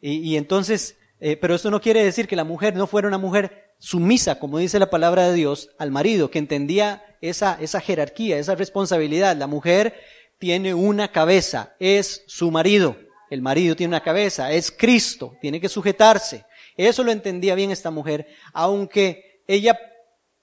Y, 0.00 0.18
y 0.18 0.36
entonces 0.36 0.97
eh, 1.20 1.36
pero 1.36 1.54
esto 1.54 1.70
no 1.70 1.80
quiere 1.80 2.04
decir 2.04 2.28
que 2.28 2.36
la 2.36 2.44
mujer 2.44 2.76
no 2.76 2.86
fuera 2.86 3.08
una 3.08 3.18
mujer 3.18 3.74
sumisa, 3.78 4.38
como 4.38 4.58
dice 4.58 4.78
la 4.78 4.90
palabra 4.90 5.28
de 5.28 5.34
Dios, 5.34 5.70
al 5.78 5.90
marido, 5.90 6.30
que 6.30 6.38
entendía 6.38 7.04
esa, 7.20 7.58
esa 7.60 7.80
jerarquía, 7.80 8.38
esa 8.38 8.54
responsabilidad. 8.54 9.36
La 9.36 9.46
mujer 9.46 9.94
tiene 10.38 10.74
una 10.74 11.10
cabeza, 11.10 11.74
es 11.78 12.24
su 12.26 12.50
marido. 12.50 12.96
El 13.30 13.42
marido 13.42 13.76
tiene 13.76 13.90
una 13.90 14.02
cabeza, 14.02 14.52
es 14.52 14.70
Cristo, 14.70 15.36
tiene 15.40 15.60
que 15.60 15.68
sujetarse. 15.68 16.44
Eso 16.76 17.02
lo 17.02 17.12
entendía 17.12 17.54
bien 17.54 17.70
esta 17.70 17.90
mujer, 17.90 18.28
aunque 18.52 19.42
ella 19.46 19.78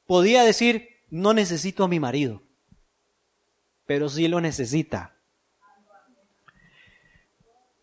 podía 0.05 0.43
decir, 0.43 0.89
no 1.09 1.33
necesito 1.33 1.83
a 1.83 1.87
mi 1.87 1.99
marido, 1.99 2.43
pero 3.85 4.09
sí 4.09 4.27
lo 4.27 4.41
necesita. 4.41 5.15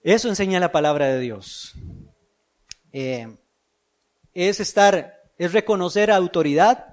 Eso 0.02 0.28
enseña 0.28 0.60
la 0.60 0.72
palabra 0.72 1.06
de 1.06 1.20
Dios. 1.20 1.74
Eh, 2.92 3.36
es 4.34 4.60
estar, 4.60 5.22
es 5.38 5.52
reconocer 5.52 6.10
autoridad. 6.10 6.86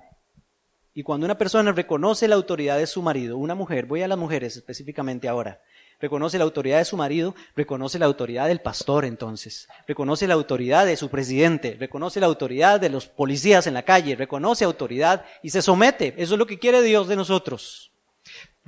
Y 0.94 1.04
cuando 1.04 1.26
una 1.26 1.38
persona 1.38 1.72
reconoce 1.72 2.28
la 2.28 2.36
autoridad 2.36 2.78
de 2.78 2.88
su 2.88 3.02
marido, 3.02 3.38
una 3.38 3.56
mujer, 3.56 3.86
voy 3.86 4.02
a 4.02 4.08
las 4.08 4.18
mujeres 4.18 4.58
específicamente 4.58 5.30
ahora, 5.30 5.62
reconoce 6.00 6.38
la 6.38 6.44
autoridad 6.44 6.80
de 6.80 6.86
su 6.86 6.98
marido, 6.98 7.36
reconoce 7.56 8.00
la 8.00 8.08
autoridad 8.08 8.48
del 8.48 8.60
pastor 8.60 9.06
entonces, 9.06 9.68
reconoce 9.88 10.28
la 10.28 10.34
autoridad 10.34 10.86
de 10.86 10.98
su 10.98 11.10
presidente, 11.10 11.78
reconoce 11.80 12.20
la 12.20 12.26
autoridad 12.26 12.82
de 12.82 12.90
los 12.90 13.08
policías 13.08 13.68
en 13.68 13.76
la 13.76 13.84
calle, 13.84 14.16
reconoce 14.16 14.66
autoridad 14.66 15.26
y 15.44 15.52
se 15.52 15.62
somete. 15.62 16.16
Eso 16.18 16.34
es 16.34 16.40
lo 16.40 16.48
que 16.48 16.60
quiere 16.60 16.82
Dios 16.82 17.08
de 17.08 17.16
nosotros 17.16 17.90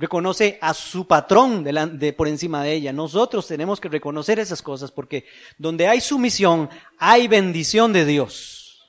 reconoce 0.02 0.58
a 0.60 0.74
su 0.74 1.06
patrón 1.06 1.62
de, 1.62 2.12
por 2.12 2.26
encima 2.26 2.64
de 2.64 2.72
ella. 2.72 2.92
Nosotros 2.92 3.46
tenemos 3.46 3.80
que 3.80 3.88
reconocer 3.88 4.40
esas 4.40 4.60
cosas 4.60 4.90
porque 4.90 5.26
donde 5.58 5.86
hay 5.86 6.00
sumisión 6.00 6.68
hay 6.98 7.28
bendición 7.28 7.92
de 7.92 8.04
Dios. 8.04 8.80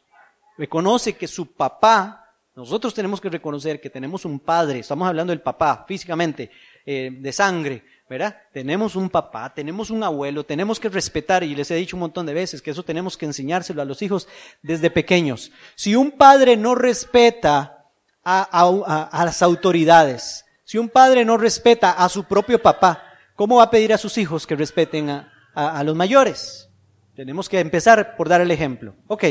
Reconoce 0.58 1.13
que 1.13 1.27
su 1.27 1.53
papá, 1.53 2.34
nosotros 2.55 2.96
tenemos 2.96 3.22
que 3.22 3.29
reconocer 3.29 3.79
que 3.79 3.91
tenemos 3.91 4.25
un 4.25 4.39
padre, 4.39 4.79
estamos 4.79 5.08
hablando 5.08 5.29
del 5.29 5.41
papá 5.41 5.86
físicamente, 5.88 6.50
eh, 6.84 7.12
de 7.13 7.32
sangre, 7.32 7.84
¿verdad? 8.10 8.36
Tenemos 8.51 8.96
un 8.96 9.08
papá, 9.08 9.53
tenemos 9.53 9.91
un 9.91 10.03
abuelo, 10.03 10.43
tenemos 10.43 10.79
que 10.79 10.89
respetar, 10.89 11.43
y 11.43 11.53
les 11.53 11.70
he 11.70 11.75
dicho 11.75 11.96
un 11.96 12.01
montón 12.01 12.25
de 12.25 12.34
veces 12.34 12.60
que 12.60 12.72
eso 12.72 12.82
tenemos 12.82 13.17
que 13.17 13.27
enseñárselo 13.27 13.84
a 13.84 13.86
los 13.86 14.01
hijos 14.01 14.27
desde 14.63 14.89
pequeños. 14.89 15.51
Si 15.75 15.96
un 15.96 16.10
padre 16.10 16.58
no 16.58 16.74
respeta 16.74 17.91
a 18.24 19.24
las 19.25 19.43
autoridades, 19.43 20.43
si 20.63 20.77
un 20.77 20.89
padre 20.89 21.25
no 21.25 21.38
respeta 21.38 21.91
a 21.91 22.08
su 22.10 22.24
propio 22.24 22.62
papá, 22.62 23.03
¿cómo 23.36 23.58
va 23.58 23.63
a 23.63 23.70
pedir 23.70 23.93
a 23.93 23.98
sus 23.98 24.17
hijos 24.17 24.48
que 24.48 24.55
respeten 24.55 25.10
a, 25.10 25.84
los 25.84 25.96
mayores? 25.96 26.70
Tenemos 27.15 27.50
que 27.50 27.60
empezar 27.60 28.15
por 28.15 28.29
dar 28.29 28.41
el 28.41 28.51
ejemplo. 28.51 28.96
Ok, 29.08 29.25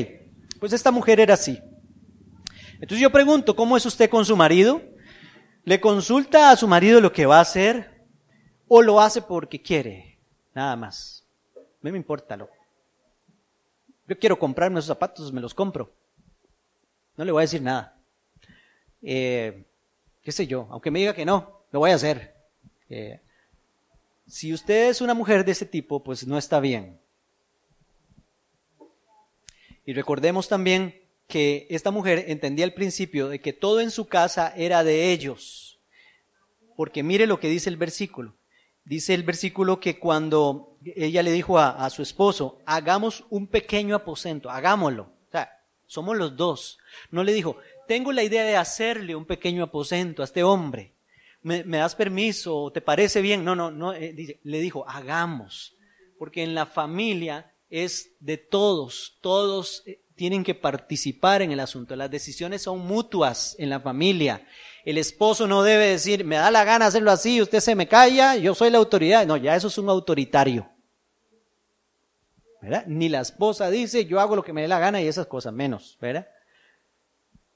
pues 0.61 0.73
esta 0.73 0.91
mujer 0.91 1.21
era 1.21 1.35
así. 1.35 1.61
Entonces 2.75 3.01
yo 3.01 3.11
pregunto, 3.11 3.57
¿cómo 3.57 3.77
es 3.77 3.87
usted 3.87 4.11
con 4.11 4.25
su 4.25 4.37
marido? 4.37 4.83
¿Le 5.65 5.81
consulta 5.81 6.51
a 6.51 6.57
su 6.57 6.67
marido 6.67 7.01
lo 7.01 7.13
que 7.13 7.27
va 7.27 7.39
a 7.39 7.43
hacer? 7.43 8.05
¿O 8.69 8.83
lo 8.83 9.01
hace 9.01 9.23
porque 9.23 9.63
quiere? 9.63 10.19
Nada 10.55 10.77
más. 10.77 11.25
No 11.81 11.91
me 11.91 11.97
importa. 11.97 12.37
Lo. 12.37 12.49
Yo 14.07 14.19
quiero 14.19 14.39
comprarme 14.39 14.79
esos 14.79 14.89
zapatos, 14.89 15.33
me 15.33 15.41
los 15.41 15.55
compro. 15.55 15.93
No 17.17 17.25
le 17.25 17.33
voy 17.33 17.41
a 17.41 17.43
decir 17.43 17.63
nada. 17.63 17.97
Eh, 19.01 19.65
qué 20.23 20.33
sé 20.33 20.47
yo, 20.47 20.69
aunque 20.71 20.91
me 20.91 21.01
diga 21.01 21.15
que 21.15 21.25
no, 21.25 21.65
lo 21.71 21.81
voy 21.81 21.91
a 21.91 21.97
hacer. 21.97 22.35
Eh, 22.89 23.21
Si 24.27 24.53
usted 24.53 24.89
es 24.89 25.01
una 25.01 25.15
mujer 25.15 25.45
de 25.45 25.53
ese 25.53 25.67
tipo, 25.67 26.03
pues 26.03 26.27
no 26.27 26.39
está 26.39 26.61
bien. 26.61 27.01
Y 29.85 29.93
recordemos 29.95 30.49
también 30.49 31.03
que 31.27 31.67
esta 31.71 31.91
mujer 31.91 32.27
entendía 32.29 32.65
el 32.65 32.75
principio 32.75 33.29
de 33.29 33.41
que 33.41 33.53
todo 33.53 33.81
en 33.81 33.91
su 33.91 34.07
casa 34.07 34.53
era 34.57 34.85
de 34.85 35.13
ellos. 35.13 35.81
Porque 36.77 37.03
mire 37.03 37.27
lo 37.27 37.41
que 37.41 37.49
dice 37.49 37.69
el 37.69 37.77
versículo. 37.77 38.35
Dice 38.85 39.15
el 39.15 39.23
versículo 39.23 39.81
que 39.81 39.99
cuando 39.99 40.77
ella 40.85 41.23
le 41.23 41.33
dijo 41.33 41.59
a, 41.59 41.89
su 41.91 42.03
esposo, 42.03 42.59
hagamos 42.67 43.25
un 43.31 43.47
pequeño 43.47 43.95
aposento, 43.95 44.51
hagámoslo. 44.51 45.05
O 45.05 45.31
sea, 45.31 45.51
somos 45.87 46.17
los 46.17 46.37
dos. 46.37 46.79
No 47.11 47.23
le 47.23 47.33
dijo, 47.33 47.57
tengo 47.93 48.11
la 48.11 48.23
idea 48.23 48.43
de 48.43 48.57
hacerle 48.57 49.15
un 49.15 49.27
pequeño 49.27 49.65
aposento 49.65 50.23
a 50.23 50.25
este 50.25 50.43
hombre. 50.43 50.95
¿Me, 51.43 51.63
das 51.63 51.95
permiso? 51.95 52.71
¿Te 52.73 52.81
parece 52.81 53.21
bien? 53.21 53.45
No, 53.45 53.55
no, 53.55 53.71
no. 53.71 53.93
Eh, 53.93 54.41
le 54.43 54.61
dijo, 54.61 54.89
hagamos. 54.89 55.77
Porque 56.19 56.43
en 56.43 56.55
la 56.55 56.65
familia 56.65 57.53
es 57.69 58.13
de 58.19 58.39
todos. 58.39 59.19
Todos 59.21 59.83
eh, 59.85 60.01
tienen 60.15 60.43
que 60.43 60.55
participar 60.55 61.43
en 61.43 61.53
el 61.53 61.61
asunto. 61.61 61.95
Las 61.95 62.11
decisiones 62.11 62.63
son 62.63 62.79
mutuas 62.79 63.57
en 63.59 63.69
la 63.69 63.79
familia. 63.79 64.47
El 64.87 64.97
esposo 64.97 65.47
no 65.47 65.63
debe 65.63 65.89
decir, 65.89 66.25
me 66.25 66.37
da 66.37 66.51
la 66.51 66.65
gana 66.65 66.87
hacerlo 66.87 67.11
así, 67.11 67.43
usted 67.43 67.61
se 67.61 67.75
me 67.75 67.89
calla, 67.89 68.37
yo 68.37 68.55
soy 68.55 68.71
la 68.71 68.79
autoridad. 68.79 69.27
No, 69.27 69.37
ya 69.37 69.55
eso 69.55 69.69
es 69.69 69.77
un 69.77 69.91
autoritario. 69.91 70.67
¿Verdad? 72.63 72.85
Ni 72.87 73.11
la 73.11 73.21
esposa 73.21 73.69
dice, 73.69 74.07
yo 74.07 74.19
hago 74.19 74.35
lo 74.35 74.43
que 74.43 74.55
me 74.55 74.63
dé 74.63 74.69
la 74.69 74.79
gana 74.79 75.03
y 75.03 75.09
esas 75.09 75.27
cosas 75.27 75.53
menos, 75.53 75.99
¿verdad? 76.01 76.27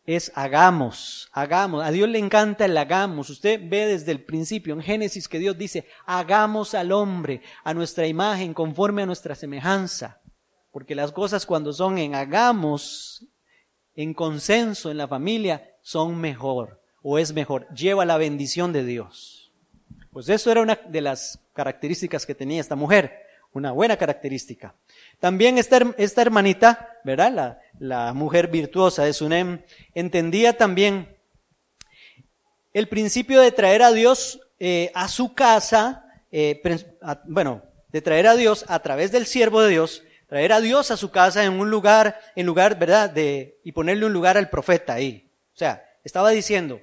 Es 0.07 0.31
hagamos, 0.37 1.29
hagamos. 1.33 1.85
A 1.85 1.91
Dios 1.91 2.09
le 2.09 2.19
encanta 2.19 2.65
el 2.65 2.79
hagamos. 2.79 3.29
Usted 3.29 3.61
ve 3.63 3.87
desde 3.87 4.13
el 4.13 4.25
principio 4.25 4.73
en 4.73 4.81
Génesis 4.81 5.29
que 5.29 5.41
Dios 5.41 5.59
dice, 5.59 5.87
hagamos 6.07 6.75
al 6.75 6.93
hombre 6.93 7.43
a 7.65 7.75
nuestra 7.75 8.07
imagen, 8.07 8.55
conforme 8.55 9.03
a 9.03 9.07
nuestra 9.07 9.35
semejanza. 9.35 10.21
Porque 10.71 10.95
las 10.95 11.11
cosas 11.11 11.45
cuando 11.45 11.73
son 11.73 11.99
en 11.99 12.15
hagamos, 12.15 13.27
en 13.95 14.15
consenso 14.15 14.91
en 14.93 14.99
la 14.99 15.09
familia, 15.09 15.73
son 15.83 16.17
mejor 16.17 16.81
o 17.09 17.19
es 17.19 17.33
mejor, 17.33 17.69
lleva 17.73 18.05
la 18.05 18.17
bendición 18.17 18.73
de 18.73 18.85
Dios. 18.85 19.53
Pues 20.11 20.29
eso 20.29 20.51
era 20.51 20.61
una 20.61 20.75
de 20.75 21.01
las 21.01 21.41
características 21.53 22.27
que 22.27 22.35
tenía 22.35 22.61
esta 22.61 22.75
mujer, 22.75 23.26
una 23.53 23.73
buena 23.73 23.97
característica. 23.97 24.75
También 25.21 25.59
esta, 25.59 25.95
esta 25.97 26.23
hermanita, 26.23 26.99
¿verdad? 27.05 27.33
La, 27.33 27.61
la 27.79 28.13
mujer 28.13 28.49
virtuosa 28.49 29.05
de 29.05 29.13
Sunem, 29.13 29.63
entendía 29.95 30.57
también 30.57 31.17
el 32.73 32.89
principio 32.89 33.41
de 33.41 33.53
traer 33.53 33.83
a 33.83 33.93
Dios 33.93 34.41
eh, 34.59 34.91
a 34.95 35.09
su 35.09 35.35
casa, 35.35 36.05
eh, 36.31 36.61
bueno, 37.25 37.63
de 37.89 38.03
traer 38.03 38.27
a 38.27 38.37
Dios 38.37 38.65
a 38.69 38.81
través 38.81 39.13
del 39.13 39.27
siervo 39.27 39.63
de 39.63 39.71
Dios, 39.71 40.03
traer 40.27 40.53
a 40.53 40.61
Dios 40.61 40.91
a 40.91 40.99
su 40.99 41.11
casa 41.11 41.45
en 41.45 41.55
un 41.55 41.71
lugar, 41.71 42.21
en 42.35 42.45
lugar, 42.45 42.79
¿verdad? 42.79 43.09
De, 43.09 43.59
y 43.65 43.73
ponerle 43.73 44.05
un 44.05 44.13
lugar 44.13 44.37
al 44.37 44.51
profeta 44.51 44.95
ahí. 44.95 45.31
O 45.55 45.57
sea, 45.57 45.85
estaba 46.05 46.31
diciendo, 46.31 46.81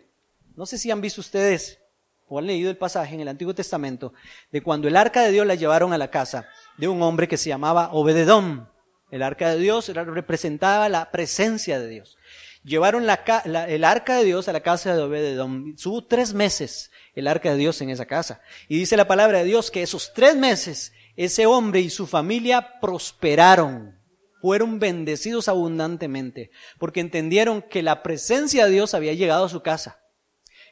no 0.56 0.66
sé 0.66 0.78
si 0.78 0.90
han 0.90 1.02
visto 1.02 1.22
ustedes 1.22 1.80
o 2.28 2.40
han 2.40 2.48
leído 2.48 2.70
el 2.70 2.78
pasaje 2.78 3.16
en 3.16 3.22
el 3.22 3.28
Antiguo 3.28 3.54
Testamento 3.54 4.14
de 4.52 4.62
cuando 4.62 4.88
el 4.88 4.96
arca 4.96 5.22
de 5.22 5.32
Dios 5.32 5.46
la 5.46 5.56
llevaron 5.56 5.94
a 5.94 5.98
la 5.98 6.10
casa 6.10 6.48
de 6.78 6.88
un 6.88 7.02
hombre 7.02 7.28
que 7.28 7.38
se 7.38 7.50
llamaba 7.50 7.90
Obededón. 7.94 8.70
El 9.12 9.22
arca 9.22 9.50
de 9.50 9.60
Dios 9.60 9.88
representaba 9.90 10.90
la 10.90 11.12
presencia 11.12 11.80
de 11.80 11.88
Dios. 11.88 12.18
Llevaron 12.64 13.04
el 13.04 13.84
arca 13.84 14.18
de 14.18 14.24
Dios 14.24 14.48
a 14.48 14.54
la 14.54 14.62
casa 14.62 14.96
de 14.96 15.02
Obededón. 15.02 15.76
Subo 15.78 16.06
tres 16.06 16.34
meses 16.34 16.92
el 17.14 17.28
arca 17.28 17.52
de 17.52 17.58
Dios 17.58 17.82
en 17.82 17.90
esa 17.90 18.06
casa. 18.06 18.42
Y 18.68 18.78
dice 18.78 18.98
la 18.98 19.08
palabra 19.08 19.40
de 19.40 19.46
Dios 19.46 19.70
que 19.70 19.84
esos 19.84 20.14
tres 20.14 20.36
meses 20.36 20.94
ese 21.16 21.46
hombre 21.46 21.80
y 21.80 21.90
su 21.90 22.08
familia 22.08 22.80
prosperaron 22.82 24.00
fueron 24.42 24.78
bendecidos 24.78 25.48
abundantemente, 25.48 26.52
porque 26.78 27.00
entendieron 27.00 27.62
que 27.62 27.82
la 27.82 28.04
presencia 28.04 28.66
de 28.66 28.72
Dios 28.72 28.94
había 28.94 29.14
llegado 29.14 29.46
a 29.46 29.50
su 29.50 29.62
casa. 29.62 30.03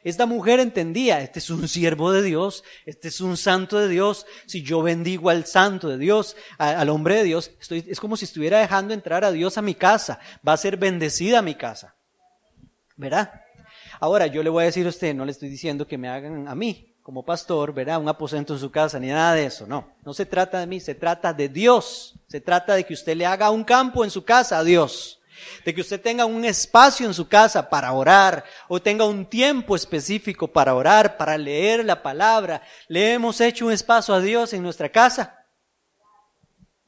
Esta 0.04 0.26
mujer 0.26 0.58
entendía, 0.58 1.20
este 1.20 1.38
es 1.38 1.48
un 1.50 1.68
siervo 1.68 2.10
de 2.10 2.22
Dios, 2.22 2.64
este 2.86 3.08
es 3.08 3.20
un 3.20 3.36
santo 3.36 3.78
de 3.78 3.88
Dios. 3.88 4.26
Si 4.46 4.62
yo 4.62 4.82
bendigo 4.82 5.30
al 5.30 5.46
santo 5.46 5.88
de 5.88 5.98
Dios, 5.98 6.36
al 6.58 6.88
hombre 6.88 7.16
de 7.16 7.24
Dios, 7.24 7.52
estoy, 7.60 7.84
es 7.88 8.00
como 8.00 8.16
si 8.16 8.24
estuviera 8.24 8.58
dejando 8.58 8.94
entrar 8.94 9.24
a 9.24 9.30
Dios 9.30 9.58
a 9.58 9.62
mi 9.62 9.74
casa. 9.74 10.18
Va 10.46 10.54
a 10.54 10.56
ser 10.56 10.76
bendecida 10.76 11.40
mi 11.40 11.54
casa. 11.54 11.94
¿Verdad? 12.96 13.42
Ahora, 14.00 14.26
yo 14.26 14.42
le 14.42 14.50
voy 14.50 14.62
a 14.62 14.66
decir 14.66 14.86
a 14.86 14.90
usted, 14.90 15.14
no 15.14 15.24
le 15.24 15.30
estoy 15.30 15.48
diciendo 15.48 15.86
que 15.86 15.98
me 15.98 16.08
hagan 16.08 16.48
a 16.48 16.54
mí, 16.56 16.96
como 17.02 17.24
pastor, 17.24 17.72
verá, 17.72 17.98
un 17.98 18.08
aposento 18.08 18.54
en 18.54 18.60
su 18.60 18.72
casa, 18.72 18.98
ni 18.98 19.06
nada 19.06 19.34
de 19.34 19.46
eso. 19.46 19.66
No, 19.68 19.92
no 20.04 20.14
se 20.14 20.26
trata 20.26 20.58
de 20.58 20.66
mí, 20.66 20.80
se 20.80 20.96
trata 20.96 21.32
de 21.32 21.48
Dios. 21.48 22.14
Se 22.26 22.40
trata 22.40 22.74
de 22.74 22.84
que 22.84 22.94
usted 22.94 23.16
le 23.16 23.26
haga 23.26 23.50
un 23.50 23.62
campo 23.62 24.02
en 24.02 24.10
su 24.10 24.24
casa 24.24 24.58
a 24.58 24.64
Dios 24.64 25.21
de 25.64 25.74
que 25.74 25.80
usted 25.80 26.00
tenga 26.00 26.24
un 26.24 26.44
espacio 26.44 27.06
en 27.06 27.14
su 27.14 27.28
casa 27.28 27.68
para 27.68 27.92
orar 27.92 28.44
o 28.68 28.80
tenga 28.80 29.04
un 29.04 29.26
tiempo 29.26 29.76
específico 29.76 30.48
para 30.48 30.74
orar, 30.74 31.16
para 31.16 31.38
leer 31.38 31.84
la 31.84 32.02
palabra. 32.02 32.62
Le 32.88 33.12
hemos 33.12 33.40
hecho 33.40 33.66
un 33.66 33.72
espacio 33.72 34.14
a 34.14 34.20
Dios 34.20 34.52
en 34.52 34.62
nuestra 34.62 34.88
casa. 34.88 35.46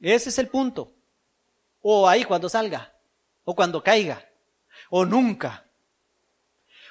Ese 0.00 0.28
es 0.28 0.38
el 0.38 0.48
punto. 0.48 0.92
O 1.80 2.08
ahí 2.08 2.24
cuando 2.24 2.48
salga, 2.48 2.92
o 3.44 3.54
cuando 3.54 3.82
caiga, 3.82 4.26
o 4.90 5.04
nunca. 5.04 5.64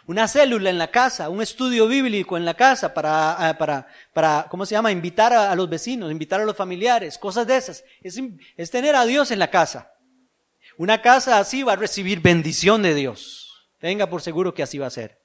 Una 0.05 0.27
célula 0.27 0.69
en 0.69 0.77
la 0.77 0.91
casa, 0.91 1.29
un 1.29 1.41
estudio 1.41 1.87
bíblico 1.87 2.35
en 2.35 2.43
la 2.43 2.55
casa 2.55 2.93
para, 2.93 3.49
ah, 3.49 3.57
para, 3.57 3.87
para 4.11 4.47
¿cómo 4.49 4.65
se 4.65 4.75
llama? 4.75 4.91
Invitar 4.91 5.31
a, 5.33 5.55
los 5.55 5.69
vecinos, 5.69 6.11
invitar 6.11 6.41
a 6.41 6.45
los 6.45 6.57
familiares, 6.57 7.17
cosas 7.17 7.47
de 7.47 7.55
esas. 7.55 7.85
es 8.01 8.71
tener 8.71 8.95
a 8.95 9.05
Dios 9.05 9.31
en 9.31 9.39
la 9.39 9.49
casa. 9.49 9.92
Una 10.77 11.01
casa 11.01 11.39
así 11.39 11.63
va 11.63 11.73
a 11.73 11.77
recibir 11.77 12.19
bendición 12.19 12.81
de 12.81 12.95
Dios. 12.95 13.67
Tenga 13.79 14.09
por 14.09 14.21
seguro 14.21 14.53
que 14.53 14.63
así 14.63 14.77
va 14.77 14.87
a 14.87 14.91
ser. 14.91 15.19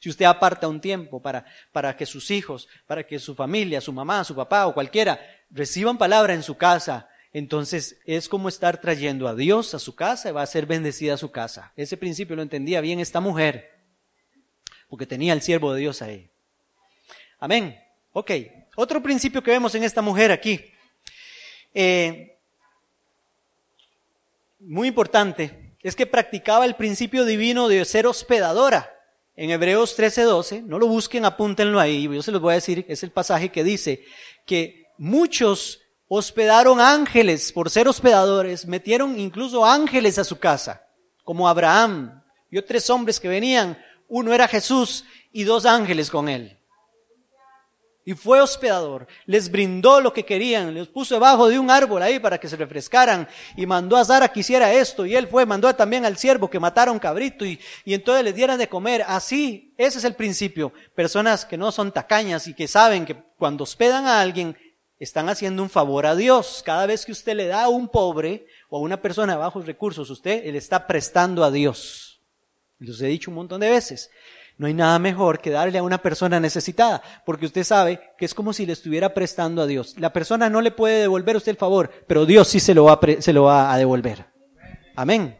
Si 0.00 0.08
usted 0.08 0.24
aparta 0.24 0.66
un 0.66 0.80
tiempo 0.80 1.20
para, 1.20 1.44
para 1.72 1.96
que 1.96 2.06
sus 2.06 2.30
hijos, 2.30 2.68
para 2.86 3.06
que 3.06 3.18
su 3.18 3.34
familia, 3.34 3.80
su 3.80 3.92
mamá, 3.92 4.24
su 4.24 4.34
papá 4.34 4.66
o 4.66 4.74
cualquiera 4.74 5.20
reciban 5.50 5.98
palabra 5.98 6.32
en 6.32 6.42
su 6.42 6.56
casa, 6.56 7.08
entonces 7.32 7.98
es 8.06 8.28
como 8.28 8.48
estar 8.48 8.80
trayendo 8.80 9.28
a 9.28 9.34
Dios 9.34 9.74
a 9.74 9.78
su 9.78 9.94
casa 9.94 10.30
y 10.30 10.32
va 10.32 10.42
a 10.42 10.46
ser 10.46 10.66
bendecida 10.66 11.16
su 11.16 11.30
casa. 11.30 11.72
Ese 11.76 11.96
principio 11.96 12.34
lo 12.34 12.42
entendía 12.42 12.80
bien 12.80 12.98
esta 12.98 13.20
mujer, 13.20 13.70
porque 14.88 15.06
tenía 15.06 15.34
el 15.34 15.42
siervo 15.42 15.74
de 15.74 15.80
Dios 15.80 16.02
ahí. 16.02 16.30
Amén. 17.38 17.78
Ok. 18.12 18.30
Otro 18.76 19.02
principio 19.02 19.42
que 19.42 19.50
vemos 19.50 19.74
en 19.74 19.84
esta 19.84 20.02
mujer 20.02 20.32
aquí. 20.32 20.72
Eh, 21.74 22.29
muy 24.60 24.88
importante 24.88 25.76
es 25.82 25.96
que 25.96 26.06
practicaba 26.06 26.64
el 26.64 26.76
principio 26.76 27.24
divino 27.24 27.68
de 27.68 27.84
ser 27.84 28.06
hospedadora. 28.06 28.90
En 29.34 29.50
Hebreos 29.50 29.96
13:12, 29.96 30.62
no 30.62 30.78
lo 30.78 30.86
busquen, 30.86 31.24
apúntenlo 31.24 31.80
ahí, 31.80 32.04
yo 32.04 32.22
se 32.22 32.32
los 32.32 32.40
voy 32.40 32.52
a 32.52 32.56
decir, 32.56 32.84
es 32.88 33.02
el 33.02 33.10
pasaje 33.10 33.50
que 33.50 33.64
dice 33.64 34.04
que 34.44 34.84
muchos 34.98 35.80
hospedaron 36.08 36.80
ángeles 36.80 37.52
por 37.52 37.70
ser 37.70 37.88
hospedadores, 37.88 38.66
metieron 38.66 39.18
incluso 39.18 39.64
ángeles 39.64 40.18
a 40.18 40.24
su 40.24 40.38
casa, 40.38 40.86
como 41.24 41.48
Abraham. 41.48 42.22
Vio 42.50 42.64
tres 42.64 42.90
hombres 42.90 43.18
que 43.18 43.28
venían, 43.28 43.78
uno 44.08 44.34
era 44.34 44.48
Jesús 44.48 45.04
y 45.32 45.44
dos 45.44 45.64
ángeles 45.64 46.10
con 46.10 46.28
él 46.28 46.59
y 48.04 48.14
fue 48.14 48.40
hospedador, 48.40 49.06
les 49.26 49.50
brindó 49.50 50.00
lo 50.00 50.12
que 50.12 50.24
querían, 50.24 50.74
les 50.74 50.88
puso 50.88 51.14
debajo 51.14 51.48
de 51.48 51.58
un 51.58 51.70
árbol 51.70 52.02
ahí 52.02 52.18
para 52.18 52.38
que 52.38 52.48
se 52.48 52.56
refrescaran 52.56 53.28
y 53.56 53.66
mandó 53.66 53.96
a 53.96 54.04
Sara 54.04 54.28
que 54.28 54.40
hiciera 54.40 54.72
esto 54.72 55.04
y 55.04 55.14
él 55.14 55.28
fue, 55.28 55.44
mandó 55.44 55.72
también 55.74 56.04
al 56.04 56.16
siervo 56.16 56.48
que 56.48 56.58
matara 56.58 56.92
un 56.92 56.98
cabrito 56.98 57.44
y, 57.44 57.60
y 57.84 57.94
entonces 57.94 58.24
les 58.24 58.34
dieran 58.34 58.58
de 58.58 58.68
comer. 58.68 59.04
Así, 59.06 59.74
ese 59.76 59.98
es 59.98 60.04
el 60.04 60.14
principio. 60.14 60.72
Personas 60.94 61.44
que 61.44 61.58
no 61.58 61.70
son 61.72 61.92
tacañas 61.92 62.46
y 62.46 62.54
que 62.54 62.66
saben 62.68 63.04
que 63.04 63.16
cuando 63.36 63.64
hospedan 63.64 64.06
a 64.06 64.20
alguien 64.20 64.56
están 65.00 65.30
haciendo 65.30 65.62
un 65.62 65.70
favor 65.70 66.06
a 66.06 66.14
Dios. 66.14 66.62
Cada 66.64 66.86
vez 66.86 67.06
que 67.06 67.12
usted 67.12 67.34
le 67.34 67.46
da 67.46 67.64
a 67.64 67.68
un 67.68 67.88
pobre 67.88 68.46
o 68.68 68.76
a 68.76 68.80
una 68.80 69.00
persona 69.00 69.32
de 69.32 69.38
bajos 69.38 69.66
recursos, 69.66 70.10
usted 70.10 70.44
le 70.44 70.58
está 70.58 70.86
prestando 70.86 71.42
a 71.42 71.50
Dios. 71.50 72.20
Los 72.78 73.00
he 73.00 73.06
dicho 73.06 73.30
un 73.30 73.36
montón 73.36 73.60
de 73.60 73.70
veces. 73.70 74.10
No 74.60 74.66
hay 74.66 74.74
nada 74.74 74.98
mejor 74.98 75.40
que 75.40 75.48
darle 75.48 75.78
a 75.78 75.82
una 75.82 76.02
persona 76.02 76.38
necesitada, 76.38 77.00
porque 77.24 77.46
usted 77.46 77.64
sabe 77.64 78.12
que 78.18 78.26
es 78.26 78.34
como 78.34 78.52
si 78.52 78.66
le 78.66 78.74
estuviera 78.74 79.14
prestando 79.14 79.62
a 79.62 79.66
Dios. 79.66 79.94
La 79.96 80.12
persona 80.12 80.50
no 80.50 80.60
le 80.60 80.70
puede 80.70 81.00
devolver 81.00 81.34
a 81.34 81.38
usted 81.38 81.52
el 81.52 81.56
favor, 81.56 81.90
pero 82.06 82.26
Dios 82.26 82.46
sí 82.48 82.60
se 82.60 82.74
lo 82.74 82.84
va, 82.84 83.00
se 83.20 83.32
lo 83.32 83.44
va 83.44 83.72
a 83.72 83.78
devolver. 83.78 84.26
Amén. 84.96 85.38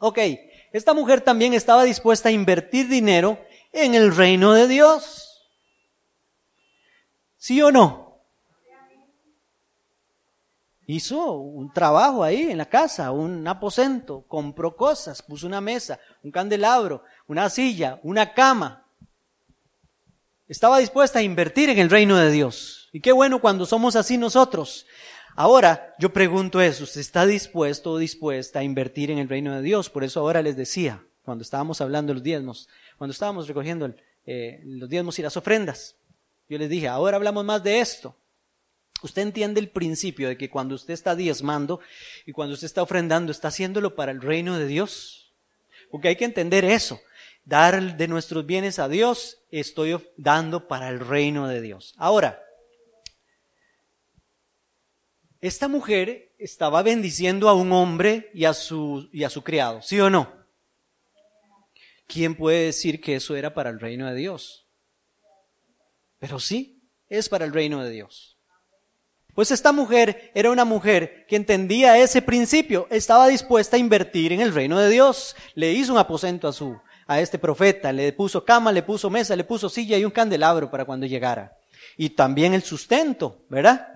Ok, 0.00 0.18
esta 0.72 0.92
mujer 0.92 1.20
también 1.20 1.54
estaba 1.54 1.84
dispuesta 1.84 2.30
a 2.30 2.32
invertir 2.32 2.88
dinero 2.88 3.38
en 3.70 3.94
el 3.94 4.12
reino 4.12 4.54
de 4.54 4.66
Dios. 4.66 5.40
¿Sí 7.36 7.62
o 7.62 7.70
no? 7.70 8.01
Hizo 10.86 11.32
un 11.32 11.72
trabajo 11.72 12.24
ahí 12.24 12.50
en 12.50 12.58
la 12.58 12.66
casa, 12.66 13.10
un 13.12 13.46
aposento, 13.46 14.24
compró 14.28 14.76
cosas, 14.76 15.22
puso 15.22 15.46
una 15.46 15.60
mesa, 15.60 15.98
un 16.22 16.30
candelabro, 16.30 17.02
una 17.26 17.48
silla, 17.50 18.00
una 18.02 18.32
cama. 18.34 18.86
Estaba 20.48 20.78
dispuesta 20.78 21.20
a 21.20 21.22
invertir 21.22 21.70
en 21.70 21.78
el 21.78 21.90
reino 21.90 22.16
de 22.16 22.30
Dios. 22.30 22.90
Y 22.92 23.00
qué 23.00 23.12
bueno 23.12 23.40
cuando 23.40 23.64
somos 23.64 23.96
así 23.96 24.18
nosotros. 24.18 24.86
Ahora, 25.34 25.94
yo 25.98 26.12
pregunto 26.12 26.60
eso, 26.60 26.84
¿usted 26.84 27.00
está 27.00 27.24
dispuesto 27.24 27.92
o 27.92 27.98
dispuesta 27.98 28.58
a 28.58 28.64
invertir 28.64 29.10
en 29.10 29.18
el 29.18 29.28
reino 29.28 29.54
de 29.54 29.62
Dios? 29.62 29.88
Por 29.88 30.04
eso 30.04 30.20
ahora 30.20 30.42
les 30.42 30.56
decía, 30.56 31.02
cuando 31.24 31.42
estábamos 31.42 31.80
hablando 31.80 32.10
de 32.10 32.14
los 32.14 32.22
diezmos, 32.22 32.68
cuando 32.98 33.12
estábamos 33.12 33.48
recogiendo 33.48 33.94
eh, 34.26 34.60
los 34.64 34.90
diezmos 34.90 35.18
y 35.18 35.22
las 35.22 35.36
ofrendas, 35.38 35.96
yo 36.48 36.58
les 36.58 36.68
dije, 36.68 36.86
ahora 36.86 37.16
hablamos 37.16 37.46
más 37.46 37.62
de 37.62 37.80
esto. 37.80 38.14
Usted 39.02 39.22
entiende 39.22 39.60
el 39.60 39.68
principio 39.68 40.28
de 40.28 40.36
que 40.36 40.48
cuando 40.48 40.74
usted 40.74 40.94
está 40.94 41.16
diezmando 41.16 41.80
y 42.24 42.32
cuando 42.32 42.54
usted 42.54 42.66
está 42.66 42.82
ofrendando, 42.82 43.32
está 43.32 43.48
haciéndolo 43.48 43.94
para 43.94 44.12
el 44.12 44.20
reino 44.20 44.58
de 44.58 44.66
Dios. 44.66 45.32
Porque 45.90 46.08
hay 46.08 46.16
que 46.16 46.24
entender 46.24 46.64
eso. 46.64 47.00
Dar 47.44 47.96
de 47.96 48.08
nuestros 48.08 48.46
bienes 48.46 48.78
a 48.78 48.88
Dios, 48.88 49.38
estoy 49.50 49.98
dando 50.16 50.68
para 50.68 50.88
el 50.88 51.00
reino 51.00 51.48
de 51.48 51.60
Dios. 51.60 51.94
Ahora, 51.96 52.40
esta 55.40 55.66
mujer 55.66 56.32
estaba 56.38 56.82
bendiciendo 56.82 57.48
a 57.48 57.54
un 57.54 57.72
hombre 57.72 58.30
y 58.32 58.44
a 58.44 58.54
su, 58.54 59.08
y 59.12 59.24
a 59.24 59.30
su 59.30 59.42
criado, 59.42 59.82
¿sí 59.82 59.98
o 59.98 60.08
no? 60.08 60.32
¿Quién 62.06 62.36
puede 62.36 62.66
decir 62.66 63.00
que 63.00 63.16
eso 63.16 63.34
era 63.34 63.52
para 63.52 63.70
el 63.70 63.80
reino 63.80 64.08
de 64.08 64.14
Dios? 64.14 64.68
Pero 66.20 66.38
sí, 66.38 66.88
es 67.08 67.28
para 67.28 67.44
el 67.44 67.52
reino 67.52 67.82
de 67.82 67.90
Dios. 67.90 68.31
Pues 69.34 69.50
esta 69.50 69.72
mujer 69.72 70.30
era 70.34 70.50
una 70.50 70.66
mujer 70.66 71.24
que 71.26 71.36
entendía 71.36 71.96
ese 71.96 72.20
principio, 72.20 72.86
estaba 72.90 73.28
dispuesta 73.28 73.76
a 73.76 73.80
invertir 73.80 74.32
en 74.32 74.40
el 74.40 74.52
reino 74.52 74.78
de 74.78 74.90
Dios. 74.90 75.34
Le 75.54 75.72
hizo 75.72 75.92
un 75.92 75.98
aposento 75.98 76.48
a 76.48 76.52
su, 76.52 76.78
a 77.06 77.20
este 77.20 77.38
profeta, 77.38 77.92
le 77.92 78.12
puso 78.12 78.44
cama, 78.44 78.72
le 78.72 78.82
puso 78.82 79.08
mesa, 79.08 79.34
le 79.34 79.44
puso 79.44 79.70
silla 79.70 79.96
y 79.96 80.04
un 80.04 80.10
candelabro 80.10 80.70
para 80.70 80.84
cuando 80.84 81.06
llegara. 81.06 81.56
Y 81.96 82.10
también 82.10 82.52
el 82.52 82.62
sustento, 82.62 83.44
¿verdad? 83.48 83.88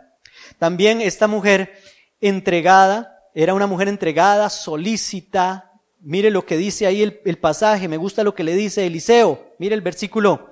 También 0.59 1.03
esta 1.03 1.27
mujer 1.27 1.79
entregada, 2.20 3.16
era 3.35 3.53
una 3.53 3.66
mujer 3.66 3.88
entregada, 3.88 4.49
solícita. 4.49 5.72
Mire 6.01 6.31
lo 6.31 6.46
que 6.46 6.57
dice 6.57 6.87
ahí 6.87 7.03
el, 7.03 7.38
pasaje, 7.38 7.88
me 7.88 7.99
gusta 7.99 8.25
lo 8.25 8.35
que 8.35 8.44
le 8.44 8.55
dice 8.55 8.87
Eliseo. 8.87 9.55
Mire 9.59 9.75
el 9.75 9.83
versículo 9.83 10.51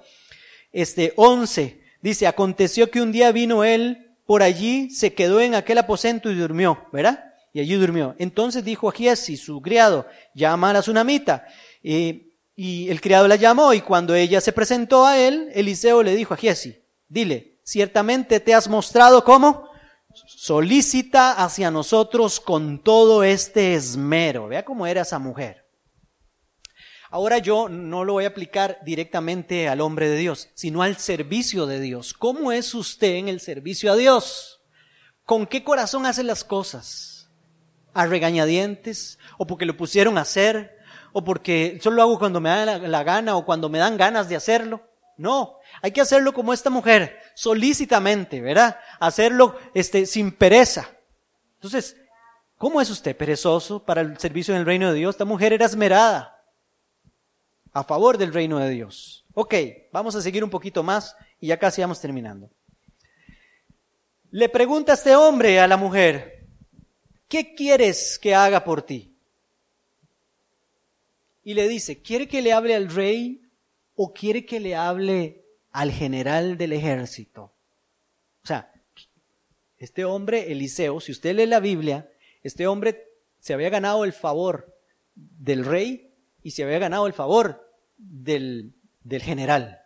este 0.73 1.15
11. 1.17 1.81
Dice, 2.03 2.27
aconteció 2.27 2.91
que 2.91 3.01
un 3.01 3.13
día 3.13 3.33
vino 3.33 3.65
él 3.65 4.04
por 4.27 4.43
allí, 4.43 4.91
se 4.91 5.15
quedó 5.15 5.41
en 5.41 5.55
aquel 5.55 5.79
aposento 5.79 6.31
y 6.31 6.35
durmió, 6.35 6.87
¿verdad? 6.93 7.33
Y 7.53 7.61
allí 7.61 7.75
durmió. 7.75 8.15
Entonces 8.19 8.65
dijo 8.65 8.89
a 8.89 8.93
Giesi, 8.93 9.37
su 9.37 9.61
criado, 9.61 10.07
llama 10.35 10.71
a 10.71 10.73
la 10.75 10.81
tsunamita. 10.81 11.47
Y, 11.83 12.33
y 12.57 12.89
el 12.89 13.01
criado 13.01 13.29
la 13.29 13.37
llamó 13.37 13.73
y 13.75 13.81
cuando 13.81 14.15
ella 14.15 14.41
se 14.41 14.53
presentó 14.53 15.07
a 15.07 15.19
él, 15.19 15.51
Eliseo 15.55 16.03
le 16.03 16.17
dijo 16.17 16.35
a 16.35 16.37
Giesi, 16.37 16.83
dile, 17.09 17.61
ciertamente 17.65 18.41
te 18.41 18.55
has 18.55 18.69
mostrado 18.69 19.25
como 19.25 19.69
solícita 20.27 21.33
hacia 21.33 21.71
nosotros 21.71 22.41
con 22.41 22.83
todo 22.83 23.25
este 23.25 23.75
esmero. 23.75 24.49
Vea 24.49 24.65
cómo 24.65 24.87
era 24.87 25.03
esa 25.03 25.19
mujer. 25.19 25.64
Ahora 27.15 27.39
yo 27.39 27.69
no 27.69 28.03
lo 28.03 28.15
voy 28.15 28.25
a 28.25 28.31
aplicar 28.31 28.81
directamente 28.85 29.69
al 29.69 29.81
hombre 29.81 30.09
de 30.09 30.17
Dios, 30.17 30.49
sino 30.55 30.83
al 30.83 30.97
servicio 30.97 31.65
de 31.65 31.79
Dios. 31.79 32.13
¿Cómo 32.13 32.51
es 32.51 32.75
usted 32.75 33.15
en 33.15 33.29
el 33.29 33.39
servicio 33.39 33.93
a 33.93 33.95
Dios? 33.95 34.61
¿Con 35.25 35.47
qué 35.47 35.63
corazón 35.63 36.07
hace 36.07 36.25
las 36.25 36.43
cosas? 36.43 37.31
¿A 37.93 38.07
regañadientes? 38.07 39.21
¿O 39.39 39.47
porque 39.47 39.65
lo 39.65 39.77
pusieron 39.77 40.19
a 40.19 40.23
hacer? 40.23 40.77
¿O 41.13 41.23
porque 41.23 41.79
solo 41.81 41.95
lo 41.95 42.03
hago 42.03 42.19
cuando 42.19 42.41
me 42.41 42.49
da 42.49 42.79
la, 42.81 43.03
gana 43.05 43.37
o 43.37 43.45
cuando 43.45 43.69
me 43.69 43.79
dan 43.79 43.97
ganas 43.97 44.29
de 44.29 44.35
hacerlo? 44.35 44.83
No, 45.17 45.59
hay 45.83 45.93
que 45.93 46.01
hacerlo 46.01 46.35
como 46.35 46.53
esta 46.53 46.69
mujer, 46.69 47.17
solícitamente, 47.37 48.41
¿verdad? 48.41 48.77
Hacerlo 48.99 49.57
este, 49.73 50.07
sin 50.07 50.33
pereza. 50.33 50.91
Entonces, 51.59 51.97
¿cómo 52.59 52.81
es 52.81 52.91
usted 52.91 53.17
perezoso 53.17 53.85
para 53.85 54.01
el 54.01 54.19
servicio 54.19 54.53
en 54.53 54.59
el 54.59 54.67
reino 54.67 54.89
de 54.89 54.99
Dios? 54.99 55.15
Esta 55.15 55.25
mujer 55.25 55.53
era 55.53 55.67
esmerada 55.67 56.34
a 57.75 57.83
favor 57.83 58.17
del 58.17 58.33
reino 58.33 58.59
de 58.59 58.71
Dios. 58.71 59.27
Ok, 59.35 59.55
vamos 59.93 60.15
a 60.15 60.23
seguir 60.23 60.45
un 60.45 60.49
poquito 60.49 60.83
más 60.83 61.17
y 61.41 61.49
ya 61.49 61.59
casi 61.59 61.81
vamos 61.81 62.01
terminando. 62.01 62.49
Le 64.31 64.49
pregunta 64.49 64.95
este 64.95 65.15
hombre 65.15 65.59
a 65.59 65.67
la 65.67 65.77
mujer, 65.77 66.47
¿qué 67.29 67.55
quieres 67.55 68.19
que 68.21 68.35
haga 68.35 68.65
por 68.65 68.83
ti? 68.83 69.17
Y 71.43 71.55
le 71.55 71.69
dice, 71.69 72.01
¿quiere 72.01 72.29
que 72.29 72.43
le 72.43 72.53
hable 72.53 72.77
al 72.77 72.89
rey 72.89 73.43
o 73.97 74.15
quiere 74.15 74.47
que 74.47 74.61
le 74.61 74.77
hable 74.77 75.45
al 75.73 75.91
general 75.91 76.57
del 76.57 76.73
ejército? 76.73 77.53
O 78.45 78.47
sea, 78.47 78.73
este 79.79 80.05
hombre, 80.05 80.53
Eliseo, 80.53 81.01
si 81.01 81.11
usted 81.11 81.35
lee 81.35 81.47
la 81.47 81.61
Biblia, 81.61 82.09
este 82.43 82.69
hombre 82.69 83.09
se 83.41 83.53
había 83.53 83.69
ganado 83.69 84.05
el 84.05 84.13
favor 84.13 84.79
del 85.15 85.65
rey 85.65 86.15
y 86.43 86.53
se 86.53 86.63
había 86.63 86.79
ganado 86.79 87.07
el 87.09 87.13
favor 87.13 87.64
del, 87.97 88.75
del 89.03 89.23
general. 89.23 89.81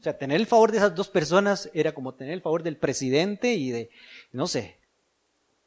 O 0.00 0.02
sea, 0.02 0.16
tener 0.16 0.40
el 0.40 0.46
favor 0.46 0.72
de 0.72 0.78
esas 0.78 0.94
dos 0.94 1.08
personas 1.08 1.70
era 1.74 1.92
como 1.92 2.14
tener 2.14 2.32
el 2.32 2.40
favor 2.40 2.62
del 2.62 2.78
presidente 2.78 3.52
y 3.52 3.70
de, 3.70 3.90
no 4.32 4.46
sé, 4.46 4.78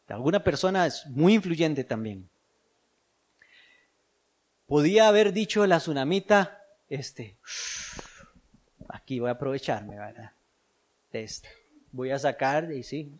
de 0.08 0.14
alguna 0.14 0.44
persona 0.44 0.88
es 0.88 1.06
muy 1.08 1.36
influyente 1.36 1.84
también. 1.84 2.28
Podía 4.66 5.08
haber 5.08 5.34
dicho 5.34 5.68
la 5.68 5.78
tsunamita, 5.78 6.64
este, 6.90 7.38
aquí 8.90 9.20
voy 9.20 9.30
a 9.30 9.34
aprovecharme, 9.34 9.98
¿verdad? 9.98 10.32
De 11.12 11.24
esta. 11.24 11.50
Voy 11.92 12.10
a 12.10 12.18
sacar, 12.18 12.72
y 12.72 12.82
sí, 12.82 13.14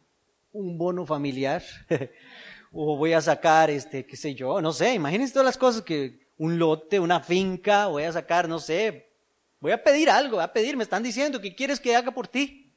un 0.52 0.80
bono 0.80 1.06
familiar, 1.06 1.62
o 2.72 2.98
voy 2.98 3.14
a 3.14 3.22
sacar, 3.22 3.70
este, 3.70 4.04
qué 4.04 4.18
sé 4.18 4.34
yo, 4.34 4.62
no 4.62 4.74
sé, 4.74 4.96
imagínense 4.96 5.34
todas 5.34 5.46
las 5.46 5.58
cosas 5.60 5.84
que, 5.84 6.23
un 6.38 6.60
lote, 6.60 7.00
una 7.00 7.20
finca, 7.20 7.88
voy 7.88 8.04
a 8.04 8.12
sacar, 8.12 8.48
no 8.48 8.60
sé, 8.60 9.12
voy 9.60 9.72
a 9.72 9.84
pedir 9.84 10.10
algo, 10.10 10.38
voy 10.38 10.44
a 10.44 10.54
pedir, 10.54 10.76
me 10.76 10.84
están 10.84 11.04
diciendo, 11.04 11.40
¿qué 11.40 11.56
quieres 11.56 11.80
que 11.80 11.96
haga 11.96 12.12
por 12.12 12.28
ti? 12.28 12.74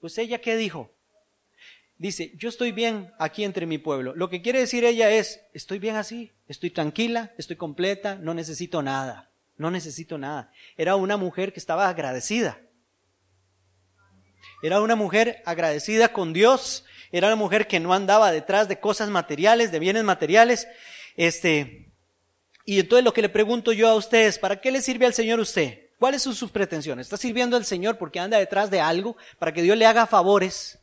Pues 0.00 0.18
ella, 0.18 0.40
¿qué 0.40 0.56
dijo? 0.56 0.90
Dice, 1.96 2.32
yo 2.36 2.48
estoy 2.48 2.72
bien 2.72 3.12
aquí 3.20 3.44
entre 3.44 3.66
mi 3.66 3.78
pueblo. 3.78 4.12
Lo 4.16 4.28
que 4.28 4.42
quiere 4.42 4.58
decir 4.58 4.84
ella 4.84 5.10
es, 5.10 5.40
estoy 5.52 5.78
bien 5.78 5.94
así, 5.94 6.32
estoy 6.48 6.70
tranquila, 6.70 7.32
estoy 7.38 7.54
completa, 7.54 8.16
no 8.16 8.34
necesito 8.34 8.82
nada, 8.82 9.30
no 9.56 9.70
necesito 9.70 10.18
nada. 10.18 10.50
Era 10.76 10.96
una 10.96 11.16
mujer 11.16 11.52
que 11.52 11.60
estaba 11.60 11.88
agradecida. 11.88 12.60
Era 14.62 14.80
una 14.80 14.96
mujer 14.96 15.42
agradecida 15.46 16.12
con 16.12 16.32
Dios, 16.32 16.84
era 17.12 17.28
una 17.28 17.36
mujer 17.36 17.68
que 17.68 17.78
no 17.78 17.94
andaba 17.94 18.32
detrás 18.32 18.68
de 18.68 18.80
cosas 18.80 19.08
materiales, 19.10 19.70
de 19.70 19.78
bienes 19.78 20.02
materiales. 20.02 20.66
Este, 21.16 21.81
y 22.64 22.80
entonces 22.80 23.04
lo 23.04 23.12
que 23.12 23.22
le 23.22 23.28
pregunto 23.28 23.72
yo 23.72 23.88
a 23.88 23.94
ustedes, 23.94 24.38
¿para 24.38 24.60
qué 24.60 24.70
le 24.70 24.82
sirve 24.82 25.06
al 25.06 25.14
Señor 25.14 25.40
usted? 25.40 25.90
¿Cuáles 25.98 26.22
son 26.22 26.34
sus 26.34 26.50
pretensiones? 26.50 27.06
¿Está 27.06 27.16
sirviendo 27.16 27.56
al 27.56 27.64
Señor 27.64 27.96
porque 27.98 28.20
anda 28.20 28.38
detrás 28.38 28.70
de 28.70 28.80
algo? 28.80 29.16
¿Para 29.38 29.52
que 29.52 29.62
Dios 29.62 29.76
le 29.76 29.86
haga 29.86 30.06
favores? 30.06 30.82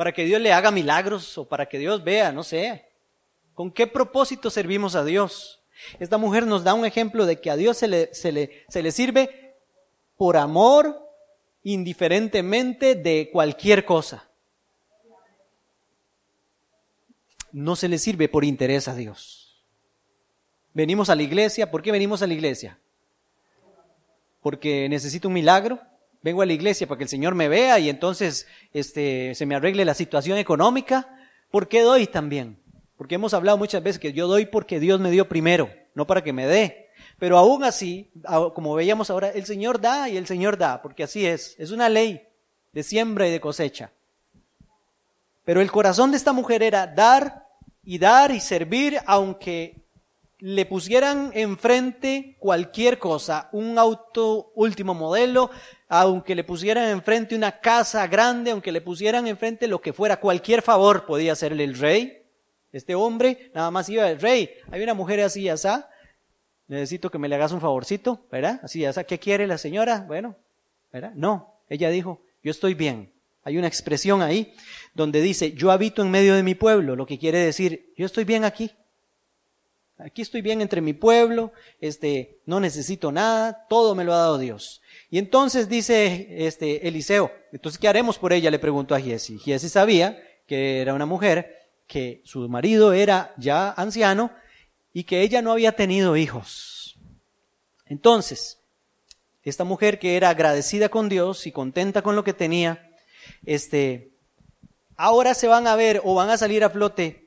para 0.00 0.12
que 0.12 0.24
Dios 0.24 0.40
le 0.40 0.50
haga 0.50 0.70
milagros 0.70 1.36
o 1.36 1.46
para 1.46 1.68
que 1.68 1.78
Dios 1.78 2.02
vea, 2.02 2.32
no 2.32 2.42
sé. 2.42 2.86
¿Con 3.52 3.70
qué 3.70 3.86
propósito 3.86 4.48
servimos 4.48 4.94
a 4.94 5.04
Dios? 5.04 5.60
Esta 5.98 6.16
mujer 6.16 6.46
nos 6.46 6.64
da 6.64 6.72
un 6.72 6.86
ejemplo 6.86 7.26
de 7.26 7.38
que 7.38 7.50
a 7.50 7.56
Dios 7.56 7.76
se 7.76 7.86
le, 7.86 8.14
se 8.14 8.32
le, 8.32 8.64
se 8.70 8.82
le 8.82 8.92
sirve 8.92 9.58
por 10.16 10.38
amor, 10.38 11.06
indiferentemente 11.64 12.94
de 12.94 13.28
cualquier 13.30 13.84
cosa. 13.84 14.26
No 17.52 17.76
se 17.76 17.86
le 17.86 17.98
sirve 17.98 18.30
por 18.30 18.46
interés 18.46 18.88
a 18.88 18.94
Dios. 18.94 19.49
Venimos 20.72 21.10
a 21.10 21.14
la 21.14 21.22
iglesia, 21.22 21.70
¿por 21.70 21.82
qué 21.82 21.90
venimos 21.90 22.22
a 22.22 22.26
la 22.26 22.34
iglesia? 22.34 22.78
Porque 24.40 24.88
necesito 24.88 25.28
un 25.28 25.34
milagro, 25.34 25.80
vengo 26.22 26.42
a 26.42 26.46
la 26.46 26.52
iglesia 26.52 26.86
para 26.86 26.98
que 26.98 27.04
el 27.04 27.10
Señor 27.10 27.34
me 27.34 27.48
vea 27.48 27.78
y 27.78 27.90
entonces 27.90 28.46
este, 28.72 29.34
se 29.34 29.46
me 29.46 29.54
arregle 29.54 29.84
la 29.84 29.94
situación 29.94 30.38
económica. 30.38 31.08
¿Por 31.50 31.68
qué 31.68 31.82
doy 31.82 32.06
también? 32.06 32.58
Porque 32.96 33.16
hemos 33.16 33.34
hablado 33.34 33.58
muchas 33.58 33.82
veces 33.82 33.98
que 33.98 34.12
yo 34.12 34.28
doy 34.28 34.46
porque 34.46 34.78
Dios 34.78 35.00
me 35.00 35.10
dio 35.10 35.28
primero, 35.28 35.70
no 35.94 36.06
para 36.06 36.22
que 36.22 36.32
me 36.32 36.46
dé. 36.46 36.88
Pero 37.18 37.36
aún 37.36 37.64
así, 37.64 38.10
como 38.54 38.74
veíamos 38.74 39.10
ahora, 39.10 39.30
el 39.30 39.46
Señor 39.46 39.80
da 39.80 40.08
y 40.08 40.16
el 40.16 40.26
Señor 40.26 40.56
da, 40.56 40.80
porque 40.82 41.02
así 41.02 41.26
es. 41.26 41.54
Es 41.58 41.70
una 41.70 41.88
ley 41.88 42.22
de 42.72 42.82
siembra 42.82 43.26
y 43.26 43.30
de 43.30 43.40
cosecha. 43.40 43.92
Pero 45.44 45.60
el 45.60 45.70
corazón 45.72 46.12
de 46.12 46.16
esta 46.16 46.32
mujer 46.32 46.62
era 46.62 46.86
dar 46.86 47.48
y 47.82 47.98
dar 47.98 48.30
y 48.30 48.40
servir, 48.40 48.98
aunque 49.06 49.79
le 50.40 50.66
pusieran 50.66 51.30
enfrente 51.34 52.36
cualquier 52.38 52.98
cosa, 52.98 53.48
un 53.52 53.78
auto 53.78 54.52
último 54.54 54.94
modelo, 54.94 55.50
aunque 55.88 56.34
le 56.34 56.44
pusieran 56.44 56.88
enfrente 56.88 57.34
una 57.34 57.60
casa 57.60 58.06
grande, 58.06 58.50
aunque 58.50 58.72
le 58.72 58.80
pusieran 58.80 59.26
enfrente 59.26 59.68
lo 59.68 59.80
que 59.80 59.92
fuera, 59.92 60.18
cualquier 60.18 60.62
favor 60.62 61.06
podía 61.06 61.32
hacerle 61.32 61.64
el 61.64 61.78
rey. 61.78 62.22
Este 62.72 62.94
hombre 62.94 63.50
nada 63.54 63.70
más 63.70 63.88
iba 63.88 64.06
al 64.06 64.20
rey. 64.20 64.50
Hay 64.70 64.82
una 64.82 64.94
mujer 64.94 65.20
así, 65.20 65.48
asá. 65.48 65.90
Necesito 66.68 67.10
que 67.10 67.18
me 67.18 67.28
le 67.28 67.34
hagas 67.34 67.52
un 67.52 67.60
favorcito, 67.60 68.26
¿verdad? 68.30 68.60
Así, 68.62 68.84
asá. 68.84 69.04
¿Qué 69.04 69.18
quiere 69.18 69.46
la 69.46 69.58
señora? 69.58 70.04
Bueno, 70.06 70.36
¿verdad? 70.92 71.12
No. 71.14 71.56
Ella 71.68 71.90
dijo, 71.90 72.22
yo 72.42 72.50
estoy 72.50 72.74
bien. 72.74 73.12
Hay 73.42 73.58
una 73.58 73.66
expresión 73.66 74.22
ahí 74.22 74.54
donde 74.94 75.20
dice, 75.20 75.52
yo 75.52 75.70
habito 75.70 76.02
en 76.02 76.10
medio 76.10 76.34
de 76.34 76.42
mi 76.42 76.54
pueblo, 76.54 76.94
lo 76.94 77.06
que 77.06 77.18
quiere 77.18 77.38
decir, 77.38 77.92
yo 77.96 78.06
estoy 78.06 78.24
bien 78.24 78.44
aquí. 78.44 78.70
Aquí 80.04 80.22
estoy 80.22 80.40
bien 80.40 80.60
entre 80.60 80.80
mi 80.80 80.92
pueblo, 80.92 81.52
este, 81.80 82.38
no 82.46 82.58
necesito 82.60 83.12
nada, 83.12 83.66
todo 83.68 83.94
me 83.94 84.04
lo 84.04 84.14
ha 84.14 84.18
dado 84.18 84.38
Dios. 84.38 84.80
Y 85.10 85.18
entonces 85.18 85.68
dice 85.68 86.26
este 86.46 86.88
Eliseo, 86.88 87.30
entonces 87.52 87.78
¿qué 87.78 87.88
haremos 87.88 88.18
por 88.18 88.32
ella? 88.32 88.50
Le 88.50 88.58
preguntó 88.58 88.94
a 88.94 89.00
Giesi. 89.00 89.38
Giesi 89.38 89.68
sabía 89.68 90.22
que 90.46 90.80
era 90.80 90.94
una 90.94 91.06
mujer, 91.06 91.68
que 91.86 92.22
su 92.24 92.48
marido 92.48 92.92
era 92.92 93.34
ya 93.36 93.72
anciano 93.72 94.30
y 94.92 95.04
que 95.04 95.22
ella 95.22 95.42
no 95.42 95.52
había 95.52 95.72
tenido 95.72 96.16
hijos. 96.16 96.96
Entonces, 97.86 98.58
esta 99.42 99.64
mujer 99.64 99.98
que 99.98 100.16
era 100.16 100.30
agradecida 100.30 100.88
con 100.88 101.08
Dios 101.08 101.46
y 101.46 101.52
contenta 101.52 102.02
con 102.02 102.16
lo 102.16 102.24
que 102.24 102.32
tenía, 102.32 102.90
este, 103.44 104.12
ahora 104.96 105.34
se 105.34 105.48
van 105.48 105.66
a 105.66 105.76
ver 105.76 106.00
o 106.04 106.14
van 106.14 106.30
a 106.30 106.38
salir 106.38 106.64
a 106.64 106.70
flote 106.70 107.26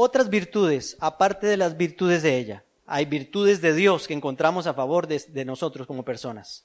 otras 0.00 0.30
virtudes, 0.30 0.96
aparte 1.00 1.48
de 1.48 1.56
las 1.56 1.76
virtudes 1.76 2.22
de 2.22 2.38
ella. 2.38 2.64
Hay 2.86 3.04
virtudes 3.04 3.60
de 3.60 3.74
Dios 3.74 4.06
que 4.06 4.14
encontramos 4.14 4.68
a 4.68 4.74
favor 4.74 5.08
de, 5.08 5.44
nosotros 5.44 5.88
como 5.88 6.04
personas, 6.04 6.64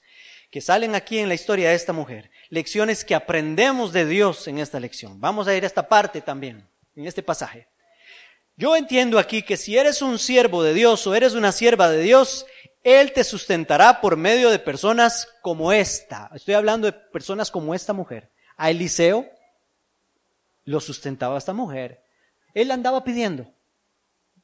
que 0.52 0.60
salen 0.60 0.94
aquí 0.94 1.18
en 1.18 1.26
la 1.26 1.34
historia 1.34 1.70
de 1.70 1.74
esta 1.74 1.92
mujer. 1.92 2.30
Lecciones 2.48 3.04
que 3.04 3.16
aprendemos 3.16 3.92
de 3.92 4.06
Dios 4.06 4.46
en 4.46 4.60
esta 4.60 4.78
lección. 4.78 5.20
Vamos 5.20 5.48
a 5.48 5.54
ir 5.56 5.64
a 5.64 5.66
esta 5.66 5.88
parte 5.88 6.20
también, 6.20 6.64
en 6.94 7.06
este 7.08 7.24
pasaje. 7.24 7.66
Yo 8.56 8.76
entiendo 8.76 9.18
aquí 9.18 9.42
que 9.42 9.56
si 9.56 9.76
eres 9.76 10.00
un 10.00 10.20
siervo 10.20 10.62
de 10.62 10.72
Dios 10.72 11.04
o 11.08 11.12
eres 11.16 11.34
una 11.34 11.50
sierva 11.50 11.90
de 11.90 12.02
Dios, 12.02 12.46
Él 12.84 13.12
te 13.12 13.24
sustentará 13.24 14.00
por 14.00 14.16
medio 14.16 14.48
de 14.48 14.60
personas 14.60 15.26
como 15.42 15.72
esta. 15.72 16.30
Estoy 16.36 16.54
hablando 16.54 16.86
de 16.86 16.92
personas 16.92 17.50
como 17.50 17.74
esta 17.74 17.92
mujer. 17.92 18.30
A 18.56 18.70
Eliseo 18.70 19.28
lo 20.66 20.78
sustentaba 20.78 21.36
esta 21.36 21.52
mujer. 21.52 22.03
Él 22.54 22.70
andaba 22.70 23.04
pidiendo. 23.04 23.52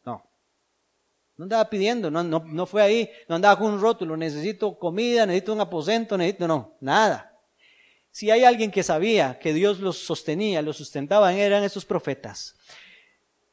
No. 0.04 0.28
No 1.36 1.44
andaba 1.44 1.70
pidiendo, 1.70 2.10
no, 2.10 2.22
no, 2.22 2.44
no 2.44 2.66
fue 2.66 2.82
ahí, 2.82 3.10
no 3.28 3.36
andaba 3.36 3.58
con 3.58 3.72
un 3.72 3.80
rótulo, 3.80 4.16
necesito 4.16 4.78
comida, 4.78 5.24
necesito 5.24 5.54
un 5.54 5.60
aposento, 5.60 6.18
necesito, 6.18 6.46
no, 6.46 6.76
nada. 6.80 7.30
Si 8.10 8.30
hay 8.30 8.44
alguien 8.44 8.70
que 8.70 8.82
sabía 8.82 9.38
que 9.38 9.54
Dios 9.54 9.78
los 9.78 9.98
sostenía, 9.98 10.62
los 10.62 10.76
sustentaba, 10.76 11.32
eran 11.32 11.62
esos 11.62 11.84
profetas. 11.84 12.56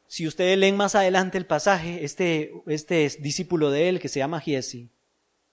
Si 0.08 0.26
ustedes 0.26 0.58
leen 0.58 0.76
más 0.76 0.96
adelante 0.96 1.38
el 1.38 1.46
pasaje, 1.46 2.04
este, 2.04 2.52
este 2.65 3.10
discípulo 3.20 3.70
de 3.70 3.89
él 3.89 4.00
que 4.00 4.10
se 4.10 4.20
llama 4.20 4.39
Giesi, 4.39 4.89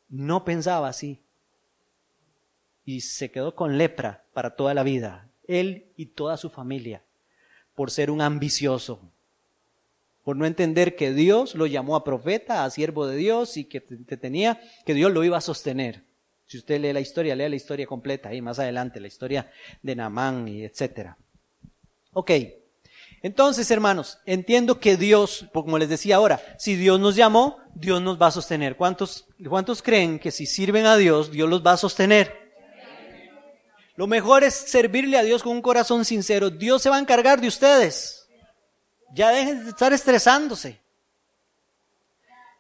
no 0.09 0.45
pensaba 0.45 0.89
así. 0.89 1.23
Y 2.85 3.01
se 3.01 3.31
quedó 3.31 3.55
con 3.55 3.79
lepra 3.79 4.25
para 4.33 4.57
toda 4.57 4.73
la 4.75 4.83
vida, 4.83 5.31
él 5.49 5.93
y 5.97 6.07
toda 6.07 6.37
su 6.37 6.51
familia, 6.51 7.03
por 7.75 7.91
ser 7.91 8.11
un 8.11 8.21
ambicioso, 8.21 9.01
por 10.23 10.37
no 10.37 10.47
entender 10.47 10.97
que 10.97 11.13
Dios 11.13 11.55
lo 11.55 11.67
llamó 11.67 11.97
a 11.97 12.05
profeta, 12.05 12.65
a 12.65 12.71
siervo 12.71 13.07
de 13.07 13.17
Dios 13.17 13.57
y 13.57 13.65
que 13.65 13.81
te 13.81 14.17
tenía, 14.17 14.61
que 14.87 14.95
Dios 14.95 15.13
lo 15.13 15.25
iba 15.25 15.37
a 15.37 15.43
sostener. 15.43 16.03
Si 16.47 16.59
usted 16.59 16.81
lee 16.81 16.93
la 16.93 17.01
historia, 17.01 17.35
lea 17.35 17.49
la 17.49 17.57
historia 17.57 17.87
completa 17.87 18.29
ahí 18.29 18.41
más 18.41 18.59
adelante, 18.59 19.01
la 19.01 19.09
historia 19.09 19.51
de 19.83 19.97
Namán 19.97 20.47
y 20.49 20.63
etcétera. 20.63 21.17
Ok. 22.13 22.31
Entonces, 23.23 23.71
hermanos, 23.71 24.19
entiendo 24.27 24.79
que 24.79 24.99
Dios, 24.99 25.47
como 25.53 25.79
les 25.79 25.89
decía 25.89 26.17
ahora, 26.17 26.41
si 26.59 26.77
Dios 26.77 27.01
nos 27.01 27.17
llamó, 27.17 27.59
Dios 27.75 28.03
nos 28.03 28.21
va 28.21 28.27
a 28.27 28.31
sostener. 28.31 28.77
¿Cuántos, 28.77 29.27
cuántos 29.49 29.83
creen 29.83 30.19
que 30.19 30.31
si 30.31 30.45
sirven 30.45 30.85
a 30.85 30.97
Dios, 30.97 31.33
Dios 31.33 31.49
los 31.49 31.65
va 31.65 31.73
a 31.73 31.79
sostener? 31.79 32.44
Lo 33.97 34.07
mejor 34.07 34.45
es 34.45 34.55
servirle 34.55 35.19
a 35.19 35.23
Dios 35.23 35.43
con 35.43 35.53
un 35.53 35.63
corazón 35.63 36.05
sincero. 36.05 36.51
Dios 36.51 36.83
se 36.83 36.91
va 36.91 36.97
a 36.97 37.01
encargar 37.01 37.41
de 37.41 37.49
ustedes. 37.49 38.27
Ya 39.13 39.31
dejen 39.31 39.65
de 39.65 39.71
estar 39.71 39.93
estresándose. 39.93 40.81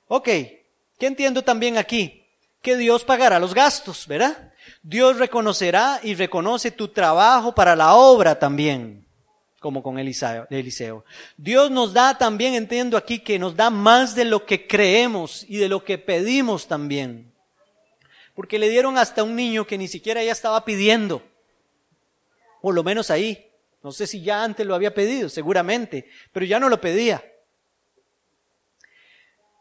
Ok, 0.06 0.26
¿qué 0.26 1.06
entiendo 1.06 1.42
también 1.42 1.76
aquí? 1.76 2.24
Que 2.62 2.76
Dios 2.76 3.04
pagará 3.04 3.38
los 3.38 3.54
gastos, 3.54 4.06
¿verdad? 4.06 4.52
Dios 4.82 5.18
reconocerá 5.18 6.00
y 6.02 6.14
reconoce 6.14 6.70
tu 6.70 6.88
trabajo 6.88 7.54
para 7.54 7.74
la 7.74 7.94
obra 7.94 8.38
también 8.38 9.04
como 9.64 9.82
con 9.82 9.98
Eliseo. 9.98 11.06
Dios 11.38 11.70
nos 11.70 11.94
da 11.94 12.18
también, 12.18 12.52
entiendo 12.52 12.98
aquí, 12.98 13.20
que 13.20 13.38
nos 13.38 13.56
da 13.56 13.70
más 13.70 14.14
de 14.14 14.26
lo 14.26 14.44
que 14.44 14.66
creemos 14.66 15.42
y 15.48 15.56
de 15.56 15.70
lo 15.70 15.82
que 15.82 15.96
pedimos 15.96 16.68
también. 16.68 17.32
Porque 18.34 18.58
le 18.58 18.68
dieron 18.68 18.98
hasta 18.98 19.22
un 19.22 19.36
niño 19.36 19.66
que 19.66 19.78
ni 19.78 19.88
siquiera 19.88 20.22
ya 20.22 20.32
estaba 20.32 20.64
pidiendo. 20.64 21.22
Por 22.60 22.74
lo 22.74 22.82
menos 22.82 23.10
ahí. 23.10 23.50
No 23.82 23.92
sé 23.92 24.06
si 24.06 24.22
ya 24.22 24.42
antes 24.42 24.66
lo 24.66 24.74
había 24.74 24.94
pedido, 24.94 25.28
seguramente, 25.28 26.08
pero 26.32 26.46
ya 26.46 26.58
no 26.58 26.68
lo 26.68 26.80
pedía. 26.80 27.22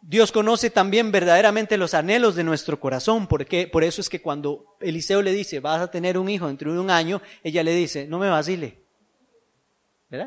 Dios 0.02 0.32
conoce 0.32 0.70
también 0.70 1.12
verdaderamente 1.12 1.78
los 1.78 1.94
anhelos 1.94 2.36
de 2.36 2.44
nuestro 2.44 2.80
corazón, 2.80 3.28
porque 3.28 3.68
por 3.68 3.84
eso 3.84 4.02
es 4.02 4.10
que 4.10 4.22
cuando 4.22 4.76
Eliseo 4.82 5.22
le 5.22 5.32
dice, 5.32 5.62
vas 5.62 5.82
a 5.82 5.92
tener 5.92 6.18
un 6.18 6.30
hijo 6.30 6.48
dentro 6.48 6.74
de 6.74 6.80
un 6.80 6.90
año, 6.90 7.22
ella 7.42 7.64
le 7.64 7.74
dice, 7.74 8.06
no 8.06 8.20
me 8.20 8.30
vacile, 8.30 8.84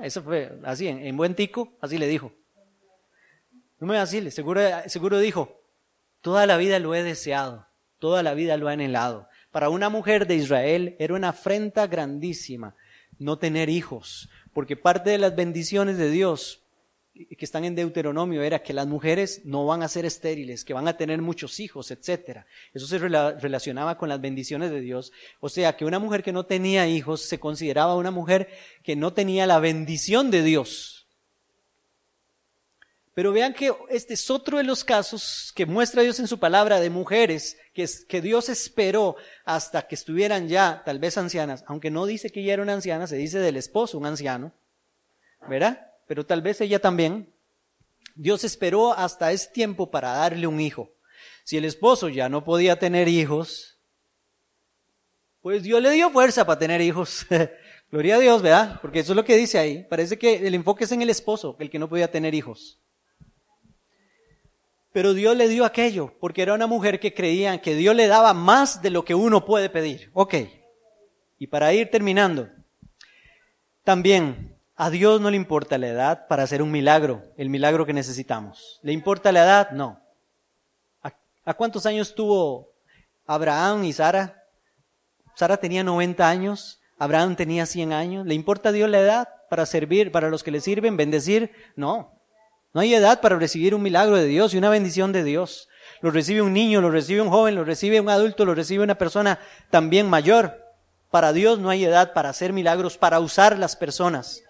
eso 0.03 0.23
fue 0.23 0.59
así, 0.65 0.89
en, 0.89 1.17
buen 1.17 1.35
tico, 1.35 1.77
así 1.81 1.99
le 1.99 2.09
dijo. 2.09 2.33
No 3.79 3.87
me 3.87 3.97
vacile, 3.97 4.31
seguro, 4.31 4.61
seguro 4.87 5.19
dijo, 5.19 5.61
toda 6.23 6.47
la 6.47 6.57
vida 6.57 6.79
lo 6.79 6.95
he 6.95 7.03
deseado, 7.03 7.69
toda 7.99 8.23
la 8.23 8.35
vida 8.35 8.57
lo 8.57 8.69
he 8.69 8.73
anhelado. 8.73 9.29
Para 9.51 9.69
una 9.69 9.89
mujer 9.89 10.27
de 10.27 10.37
Israel 10.37 10.97
era 10.99 11.15
una 11.15 11.31
afrenta 11.31 11.87
grandísima 11.87 12.75
no 13.19 13.39
tener 13.39 13.69
hijos, 13.69 14.29
porque 14.53 14.77
parte 14.77 15.11
de 15.11 15.19
las 15.19 15.35
bendiciones 15.35 15.97
de 15.97 16.11
Dios 16.11 16.63
que 17.39 17.45
están 17.45 17.65
en 17.65 17.75
Deuteronomio 17.75 18.43
era 18.43 18.63
que 18.63 18.75
las 18.75 18.87
mujeres 18.87 19.43
no 19.45 19.65
van 19.65 19.83
a 19.83 19.89
ser 19.89 20.05
estériles, 20.05 20.65
que 20.65 20.75
van 20.75 20.87
a 20.87 20.97
tener 20.97 21.23
muchos 21.23 21.61
hijos, 21.61 21.91
etc. 21.91 22.41
Eso 22.75 22.87
se 22.87 22.99
relacionaba 22.99 23.97
con 23.97 24.09
las 24.09 24.21
bendiciones 24.21 24.71
de 24.71 24.81
Dios. 24.81 25.13
O 25.41 25.49
sea, 25.49 25.77
que 25.77 25.85
una 25.85 25.99
mujer 25.99 26.23
que 26.23 26.33
no 26.33 26.45
tenía 26.45 26.87
hijos 26.87 27.23
se 27.23 27.41
consideraba 27.41 27.97
una 27.97 28.11
mujer 28.11 28.49
que 28.83 28.97
no 28.97 29.13
tenía 29.13 29.47
la 29.47 29.61
bendición 29.61 30.31
de 30.31 30.43
Dios. 30.43 30.96
Pero 33.17 33.33
vean 33.33 33.55
que 33.55 33.75
este 33.89 34.15
es 34.15 34.31
otro 34.31 34.59
de 34.59 34.65
los 34.65 34.85
casos 34.85 35.51
que 35.57 35.65
muestra 35.65 36.03
Dios 36.03 36.21
en 36.21 36.29
su 36.29 36.39
palabra 36.39 36.79
de 36.79 36.91
mujeres 36.91 37.57
que, 37.73 37.89
que 38.07 38.21
Dios 38.21 38.49
esperó 38.49 39.17
hasta 39.45 39.89
que 39.89 39.97
estuvieran 39.97 40.47
ya 40.47 40.83
tal 40.85 41.01
vez 41.01 41.17
ancianas, 41.17 41.65
aunque 41.67 41.91
no 41.91 42.05
dice 42.07 42.31
que 42.31 42.41
ella 42.41 42.53
era 42.53 42.63
una 42.63 42.75
anciana, 42.75 43.07
se 43.07 43.17
dice 43.17 43.39
del 43.39 43.57
esposo, 43.57 43.99
un 43.99 44.07
anciano, 44.07 44.53
¿verdad? 45.49 45.87
pero 46.07 46.25
tal 46.25 46.43
vez 46.43 46.61
ella 46.61 46.81
también, 46.81 47.33
Dios 48.15 48.45
esperó 48.45 48.93
hasta 48.93 49.33
ese 49.33 49.51
tiempo 49.51 49.91
para 49.91 50.13
darle 50.13 50.47
un 50.47 50.61
hijo. 50.61 50.91
Si 51.45 51.57
el 51.57 51.65
esposo 51.65 52.09
ya 52.09 52.29
no 52.29 52.45
podía 52.45 52.79
tener 52.79 53.09
hijos, 53.09 53.79
pues 55.43 55.63
Dios 55.63 55.83
le 55.83 55.91
dio 55.91 56.11
fuerza 56.11 56.47
para 56.47 56.59
tener 56.59 56.81
hijos. 56.81 57.27
Gloria 57.91 58.17
a 58.17 58.19
Dios, 58.19 58.43
¿verdad? 58.43 58.81
Porque 58.81 59.01
eso 59.01 59.13
es 59.13 59.17
lo 59.17 59.25
que 59.25 59.37
dice 59.37 59.59
ahí. 59.59 59.87
Parece 59.89 60.19
que 60.19 60.47
el 60.47 60.55
enfoque 60.55 60.85
es 60.85 60.93
en 60.93 61.03
el 61.03 61.11
esposo, 61.11 61.57
el 61.61 61.71
que 61.71 61.79
no 61.79 61.89
podía 61.89 62.11
tener 62.11 62.35
hijos. 62.35 62.81
Pero 64.97 65.13
Dios 65.13 65.37
le 65.37 65.47
dio 65.49 65.67
aquello, 65.67 66.15
porque 66.21 66.41
era 66.41 66.55
una 66.55 66.67
mujer 66.67 66.99
que 66.99 67.13
creía 67.13 67.61
que 67.61 67.75
Dios 67.75 67.95
le 67.95 68.07
daba 68.07 68.33
más 68.33 68.81
de 68.81 68.89
lo 68.89 69.05
que 69.05 69.15
uno 69.15 69.45
puede 69.45 69.69
pedir. 69.69 70.11
Ok. 70.15 70.37
Y 71.39 71.49
para 71.49 71.71
ir 71.75 71.91
terminando, 71.91 72.49
también 73.85 74.59
a 74.75 74.89
Dios 74.89 75.21
no 75.21 75.31
le 75.31 75.37
importa 75.37 75.77
la 75.77 75.89
edad 75.89 76.27
para 76.29 76.45
hacer 76.45 76.63
un 76.63 76.71
milagro, 76.71 77.23
el 77.37 77.51
milagro 77.51 77.85
que 77.85 77.93
necesitamos. 77.93 78.81
¿Le 78.83 78.95
importa 78.95 79.33
la 79.33 79.45
edad? 79.45 79.71
No. 79.73 80.01
¿A, 81.03 81.53
cuántos 81.53 81.85
años 81.85 82.15
tuvo 82.15 82.73
Abraham 83.27 83.85
y 83.85 83.93
Sara? 83.93 84.45
Sara 85.35 85.59
tenía 85.59 85.85
90 85.85 86.27
años, 86.27 86.81
Abraham 86.99 87.37
tenía 87.37 87.67
100 87.67 87.93
años. 87.93 88.27
¿Le 88.27 88.33
importa 88.33 88.71
a 88.71 88.73
Dios 88.73 88.89
la 88.89 89.01
edad 89.01 89.29
para 89.51 89.67
servir, 89.67 90.11
para 90.11 90.31
los 90.31 90.43
que 90.43 90.53
le 90.53 90.63
sirven, 90.63 90.97
bendecir? 90.97 91.51
No. 91.77 92.16
No 92.73 92.81
hay 92.81 92.95
edad 92.95 93.21
para 93.21 93.39
recibir 93.39 93.75
un 93.75 93.83
milagro 93.83 94.17
de 94.17 94.27
Dios 94.27 94.53
y 94.53 94.59
una 94.59 94.71
bendición 94.71 95.13
de 95.13 95.25
Dios. 95.25 95.69
Lo 96.01 96.11
recibe 96.11 96.43
un 96.43 96.53
niño, 96.53 96.81
lo 96.81 96.91
recibe 96.91 97.21
un 97.21 97.31
joven, 97.31 97.55
lo 97.55 97.65
recibe 97.65 98.01
un 98.01 98.09
adulto, 98.09 98.45
lo 98.45 98.55
recibe 98.55 98.85
una 98.85 98.99
persona 98.99 99.39
también 99.71 100.09
mayor. 100.09 100.63
Para 101.11 101.33
Dios 101.33 101.59
no 101.59 101.71
hay 101.71 101.85
edad 101.85 102.13
para 102.13 102.29
hacer 102.29 102.53
milagros, 102.53 102.99
para 102.99 103.21
usar 103.21 103.59
las 103.59 103.77
personas. 103.77 104.43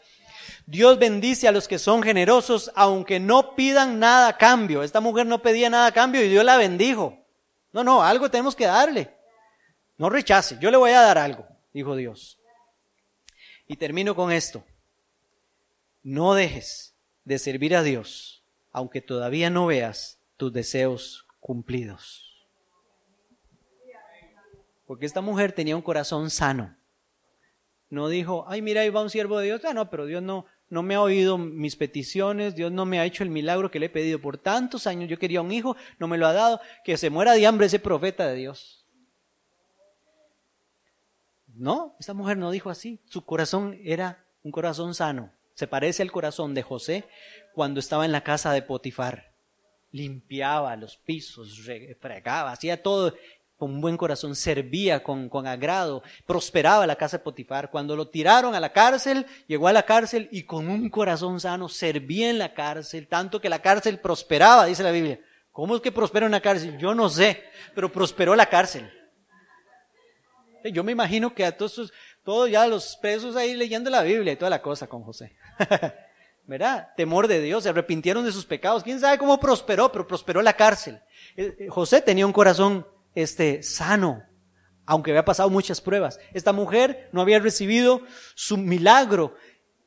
Dios 0.67 0.99
bendice 0.99 1.47
a 1.47 1.53
los 1.53 1.69
que 1.69 1.79
son 1.79 2.03
generosos, 2.03 2.73
aunque 2.75 3.21
no 3.21 3.55
pidan 3.55 4.01
nada 4.01 4.29
a 4.29 4.37
cambio. 4.37 4.83
Esta 4.83 5.01
mujer 5.01 5.27
no 5.27 5.41
pedía 5.41 5.71
nada 5.71 5.87
a 5.87 5.93
cambio 5.93 6.25
y 6.25 6.29
Dios 6.29 6.45
la 6.45 6.57
bendijo. 6.57 7.25
No, 7.73 7.85
no, 7.85 8.03
algo 8.03 8.29
tenemos 8.29 8.57
que 8.57 8.67
darle. 8.67 9.15
No 9.97 10.11
rechace, 10.11 10.59
yo 10.61 10.71
le 10.71 10.77
voy 10.77 10.91
a 10.91 11.03
dar 11.03 11.19
algo, 11.19 11.47
dijo 11.73 11.95
Dios. 11.95 12.39
Y 13.69 13.77
termino 13.77 14.17
con 14.17 14.33
esto. 14.33 14.65
No 16.03 16.35
dejes 16.35 16.96
de 17.27 17.39
servir 17.41 17.75
a 17.77 17.83
Dios, 17.83 18.45
aunque 18.73 19.03
todavía 19.03 19.51
no 19.51 19.67
veas 19.67 20.21
tus 20.37 20.53
deseos 20.53 21.27
cumplidos. 21.41 22.47
Porque 24.87 25.07
esta 25.07 25.21
mujer 25.21 25.53
tenía 25.53 25.77
un 25.77 25.83
corazón 25.83 26.31
sano. 26.31 26.77
no 27.91 28.09
dijo, 28.09 28.45
ay, 28.49 28.63
mira, 28.63 28.83
ahí 28.83 28.91
va 28.91 29.03
un 29.03 29.11
siervo 29.11 29.39
de 29.39 29.47
Dios. 29.47 29.65
Ah, 29.65 29.75
no, 29.75 29.91
pero 29.91 30.07
Dios 30.07 30.23
no, 30.23 30.47
no 30.69 30.85
me 30.85 30.95
ha 30.95 31.01
oído 31.01 31.37
mis 31.37 31.75
peticiones, 31.75 32.55
Dios 32.55 32.71
no 32.71 32.87
me 32.87 33.01
ha 33.01 33.05
hecho 33.05 33.25
el 33.25 33.31
milagro 33.31 33.73
que 33.73 33.81
le 33.81 33.87
he 33.87 33.91
pedido 33.91 34.21
por 34.21 34.39
tantos 34.39 34.87
años. 34.87 35.11
Yo 35.11 35.19
quería 35.19 35.43
un 35.43 35.51
hijo, 35.51 35.77
no 35.99 36.07
me 36.07 36.19
lo 36.19 36.29
ha 36.29 36.33
dado, 36.33 36.61
que 36.85 36.97
se 36.97 37.11
muera 37.11 37.33
de 37.33 37.45
hambre 37.45 37.67
ese 37.67 37.81
profeta 37.81 38.29
de 38.29 38.37
Dios. 38.37 38.87
No, 41.49 41.97
esta 41.99 42.15
mujer 42.15 42.37
no 42.37 42.53
dijo 42.53 42.71
así. 42.71 43.01
Su 43.07 43.25
corazón 43.25 43.77
era 43.83 44.25
un 44.45 44.53
corazón 44.53 44.95
sano. 44.95 45.33
Se 45.57 45.67
parece 45.67 46.03
al 46.03 46.13
corazón 46.13 46.53
de 46.53 46.63
José 46.63 47.09
cuando 47.55 47.81
estaba 47.81 48.05
en 48.05 48.13
la 48.13 48.23
casa 48.23 48.53
de 48.53 48.61
Potifar. 48.61 49.33
Limpiaba 49.91 50.77
los 50.77 50.99
pisos, 50.99 51.59
fregaba, 51.99 52.53
hacía 52.53 52.83
todo 52.83 53.15
con 53.57 53.71
un 53.73 53.81
buen 53.81 53.97
corazón, 53.97 54.37
servía 54.37 55.03
con, 55.03 55.31
con, 55.31 55.47
agrado, 55.47 56.03
prosperaba 56.27 56.87
la 56.87 56.97
casa 56.97 57.17
de 57.17 57.25
Potifar. 57.25 57.71
Cuando 57.71 57.97
lo 57.97 58.09
tiraron 58.09 58.55
a 58.55 58.61
la 58.61 58.71
cárcel, 58.71 59.25
llegó 59.47 59.67
a 59.67 59.73
la 59.73 59.85
cárcel 59.85 60.29
y 60.31 60.43
con 60.43 60.69
un 60.69 60.91
corazón 60.91 61.41
sano 61.41 61.71
servía 61.71 62.29
en 62.29 62.39
la 62.39 62.53
cárcel, 62.53 63.09
tanto 63.09 63.41
que 63.41 63.49
la 63.49 63.63
cárcel 63.63 63.99
prosperaba, 63.99 64.67
dice 64.67 64.83
la 64.83 64.91
Biblia. 64.91 65.19
¿Cómo 65.53 65.75
es 65.75 65.81
que 65.81 65.91
prospera 65.91 66.27
una 66.27 66.43
cárcel? 66.43 66.77
Yo 66.77 66.95
no 66.95 67.09
sé, 67.09 67.45
pero 67.75 67.91
prosperó 67.91 68.37
la 68.37 68.45
cárcel. 68.45 68.93
Yo 70.71 70.85
me 70.85 70.93
imagino 70.93 71.35
que 71.35 71.47
a 71.47 71.57
todos, 71.57 71.91
todos 72.23 72.51
ya 72.51 72.67
los 72.67 72.95
presos 72.97 73.37
ahí 73.37 73.55
leyendo 73.55 73.89
la 73.89 74.03
Biblia 74.03 74.35
y 74.35 74.37
toda 74.37 74.51
la 74.51 74.61
cosa 74.61 74.87
con 74.87 75.03
José. 75.03 75.35
¿Verdad? 76.47 76.91
Temor 76.97 77.27
de 77.27 77.41
Dios, 77.41 77.65
se 77.65 77.71
arrepintieron 77.71 78.25
de 78.25 78.33
sus 78.33 78.47
pecados. 78.47 78.85
¿Quién 78.85 79.01
sabe 79.01 79.19
cómo 79.19 79.41
prosperó? 79.41 79.91
Pero 79.91 80.07
prosperó 80.07 80.43
la 80.43 80.53
cárcel. 80.55 81.01
Eh, 81.37 81.67
José 81.69 82.01
tenía 82.01 82.25
un 82.25 82.33
corazón 82.33 82.87
este, 83.15 83.63
sano, 83.65 84.23
aunque 84.85 85.11
había 85.11 85.25
pasado 85.25 85.51
muchas 85.51 85.81
pruebas. 85.81 86.21
Esta 86.33 86.53
mujer 86.53 87.09
no 87.13 87.21
había 87.21 87.41
recibido 87.41 88.03
su 88.37 88.57
milagro, 88.57 89.35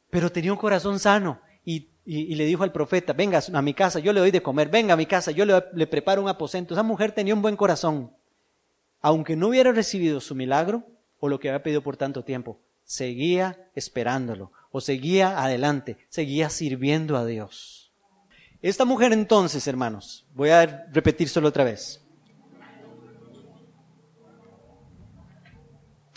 pero 0.10 0.32
tenía 0.32 0.52
un 0.52 0.58
corazón 0.58 1.00
sano. 1.00 1.42
Y, 1.64 1.92
y, 2.06 2.36
le 2.36 2.46
dijo 2.46 2.64
al 2.64 2.74
profeta, 2.74 3.14
venga 3.14 3.40
a 3.54 3.62
mi 3.62 3.74
casa, 3.74 4.00
yo 4.00 4.12
le 4.12 4.20
doy 4.20 4.32
de 4.32 4.42
comer, 4.42 4.68
venga 4.68 4.96
a 4.96 4.98
mi 4.98 5.06
casa, 5.06 5.32
yo 5.32 5.46
le, 5.46 5.64
le 5.74 5.88
preparo 5.88 6.22
un 6.22 6.28
aposento. 6.28 6.74
Esa 6.74 6.84
mujer 6.84 7.14
tenía 7.14 7.36
un 7.36 7.42
buen 7.42 7.56
corazón. 7.56 8.12
Aunque 9.02 9.38
no 9.38 9.48
hubiera 9.48 9.72
recibido 9.72 10.20
su 10.20 10.36
milagro 10.36 10.84
o 11.22 11.30
lo 11.30 11.40
que 11.40 11.50
había 11.50 11.64
pedido 11.64 11.82
por 11.82 11.96
tanto 11.96 12.26
tiempo, 12.26 12.60
seguía 12.84 13.70
esperándolo 13.76 14.52
o 14.72 14.82
seguía 14.82 15.42
adelante, 15.44 15.98
seguía 16.10 16.50
sirviendo 16.50 17.18
a 17.18 17.26
Dios. 17.26 17.92
Esta 18.62 18.86
mujer 18.86 19.14
entonces, 19.14 19.68
hermanos, 19.68 20.26
voy 20.34 20.50
a 20.50 20.86
repetir 20.92 21.30
solo 21.30 21.48
otra 21.48 21.64
vez. 21.64 22.02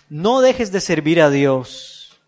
No 0.09 0.41
dejes 0.41 0.73
de 0.73 0.81
servir 0.81 1.23
a 1.23 1.31
Dios, 1.31 2.21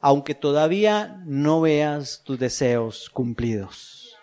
aunque 0.00 0.34
todavía 0.34 1.22
no 1.24 1.60
veas 1.60 2.22
tus 2.24 2.38
deseos 2.38 3.08
cumplidos. 3.10 4.16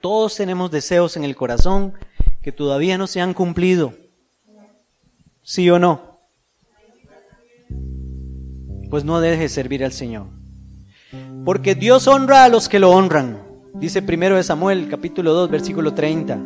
Todos 0.00 0.36
tenemos 0.36 0.70
deseos 0.70 1.16
en 1.16 1.24
el 1.24 1.36
corazón 1.36 1.92
que 2.40 2.52
todavía 2.52 2.96
no 2.96 3.06
se 3.06 3.20
han 3.20 3.34
cumplido. 3.34 3.92
¿Sí 5.42 5.68
o 5.68 5.78
no? 5.78 6.09
Pues 8.90 9.04
no 9.04 9.20
dejes 9.20 9.38
de 9.38 9.48
servir 9.48 9.84
al 9.84 9.92
Señor. 9.92 10.26
Porque 11.44 11.74
Dios 11.74 12.08
honra 12.08 12.44
a 12.44 12.48
los 12.48 12.68
que 12.68 12.80
lo 12.80 12.90
honran. 12.90 13.38
Dice 13.74 14.02
primero 14.02 14.36
de 14.36 14.42
Samuel, 14.42 14.88
capítulo 14.90 15.32
2, 15.32 15.48
versículo 15.50 15.94
30. 15.94 16.38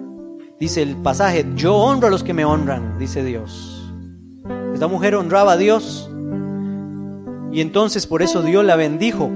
Dice 0.61 0.83
el 0.83 0.96
pasaje, 0.96 1.46
yo 1.57 1.74
honro 1.74 2.09
a 2.09 2.11
los 2.11 2.22
que 2.22 2.35
me 2.35 2.44
honran, 2.44 2.98
dice 2.98 3.24
Dios. 3.24 3.92
Esta 4.74 4.87
mujer 4.87 5.14
honraba 5.14 5.52
a 5.52 5.57
Dios 5.57 6.11
y 7.50 7.61
entonces 7.61 8.07
por 8.07 8.20
eso 8.20 8.42
Dios 8.42 8.64
la 8.64 8.74
bendijo. 8.74 9.30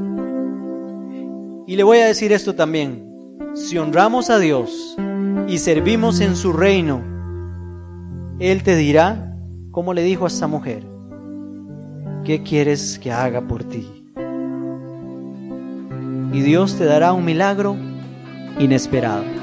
Y 1.66 1.76
le 1.76 1.82
voy 1.82 1.98
a 1.98 2.06
decir 2.06 2.32
esto 2.32 2.54
también, 2.54 3.08
si 3.54 3.78
honramos 3.78 4.30
a 4.30 4.38
Dios 4.38 4.96
y 5.46 5.58
servimos 5.58 6.20
en 6.20 6.34
su 6.34 6.52
reino, 6.52 7.02
Él 8.38 8.62
te 8.62 8.74
dirá, 8.74 9.36
como 9.70 9.94
le 9.94 10.02
dijo 10.02 10.24
a 10.24 10.28
esta 10.28 10.46
mujer, 10.46 10.87
¿qué 12.28 12.42
quieres 12.42 12.98
que 12.98 13.10
haga 13.10 13.40
por 13.40 13.64
ti? 13.64 13.88
Y 16.30 16.42
Dios 16.42 16.76
te 16.76 16.84
dará 16.84 17.14
un 17.14 17.24
milagro 17.24 17.74
inesperado. 18.58 19.37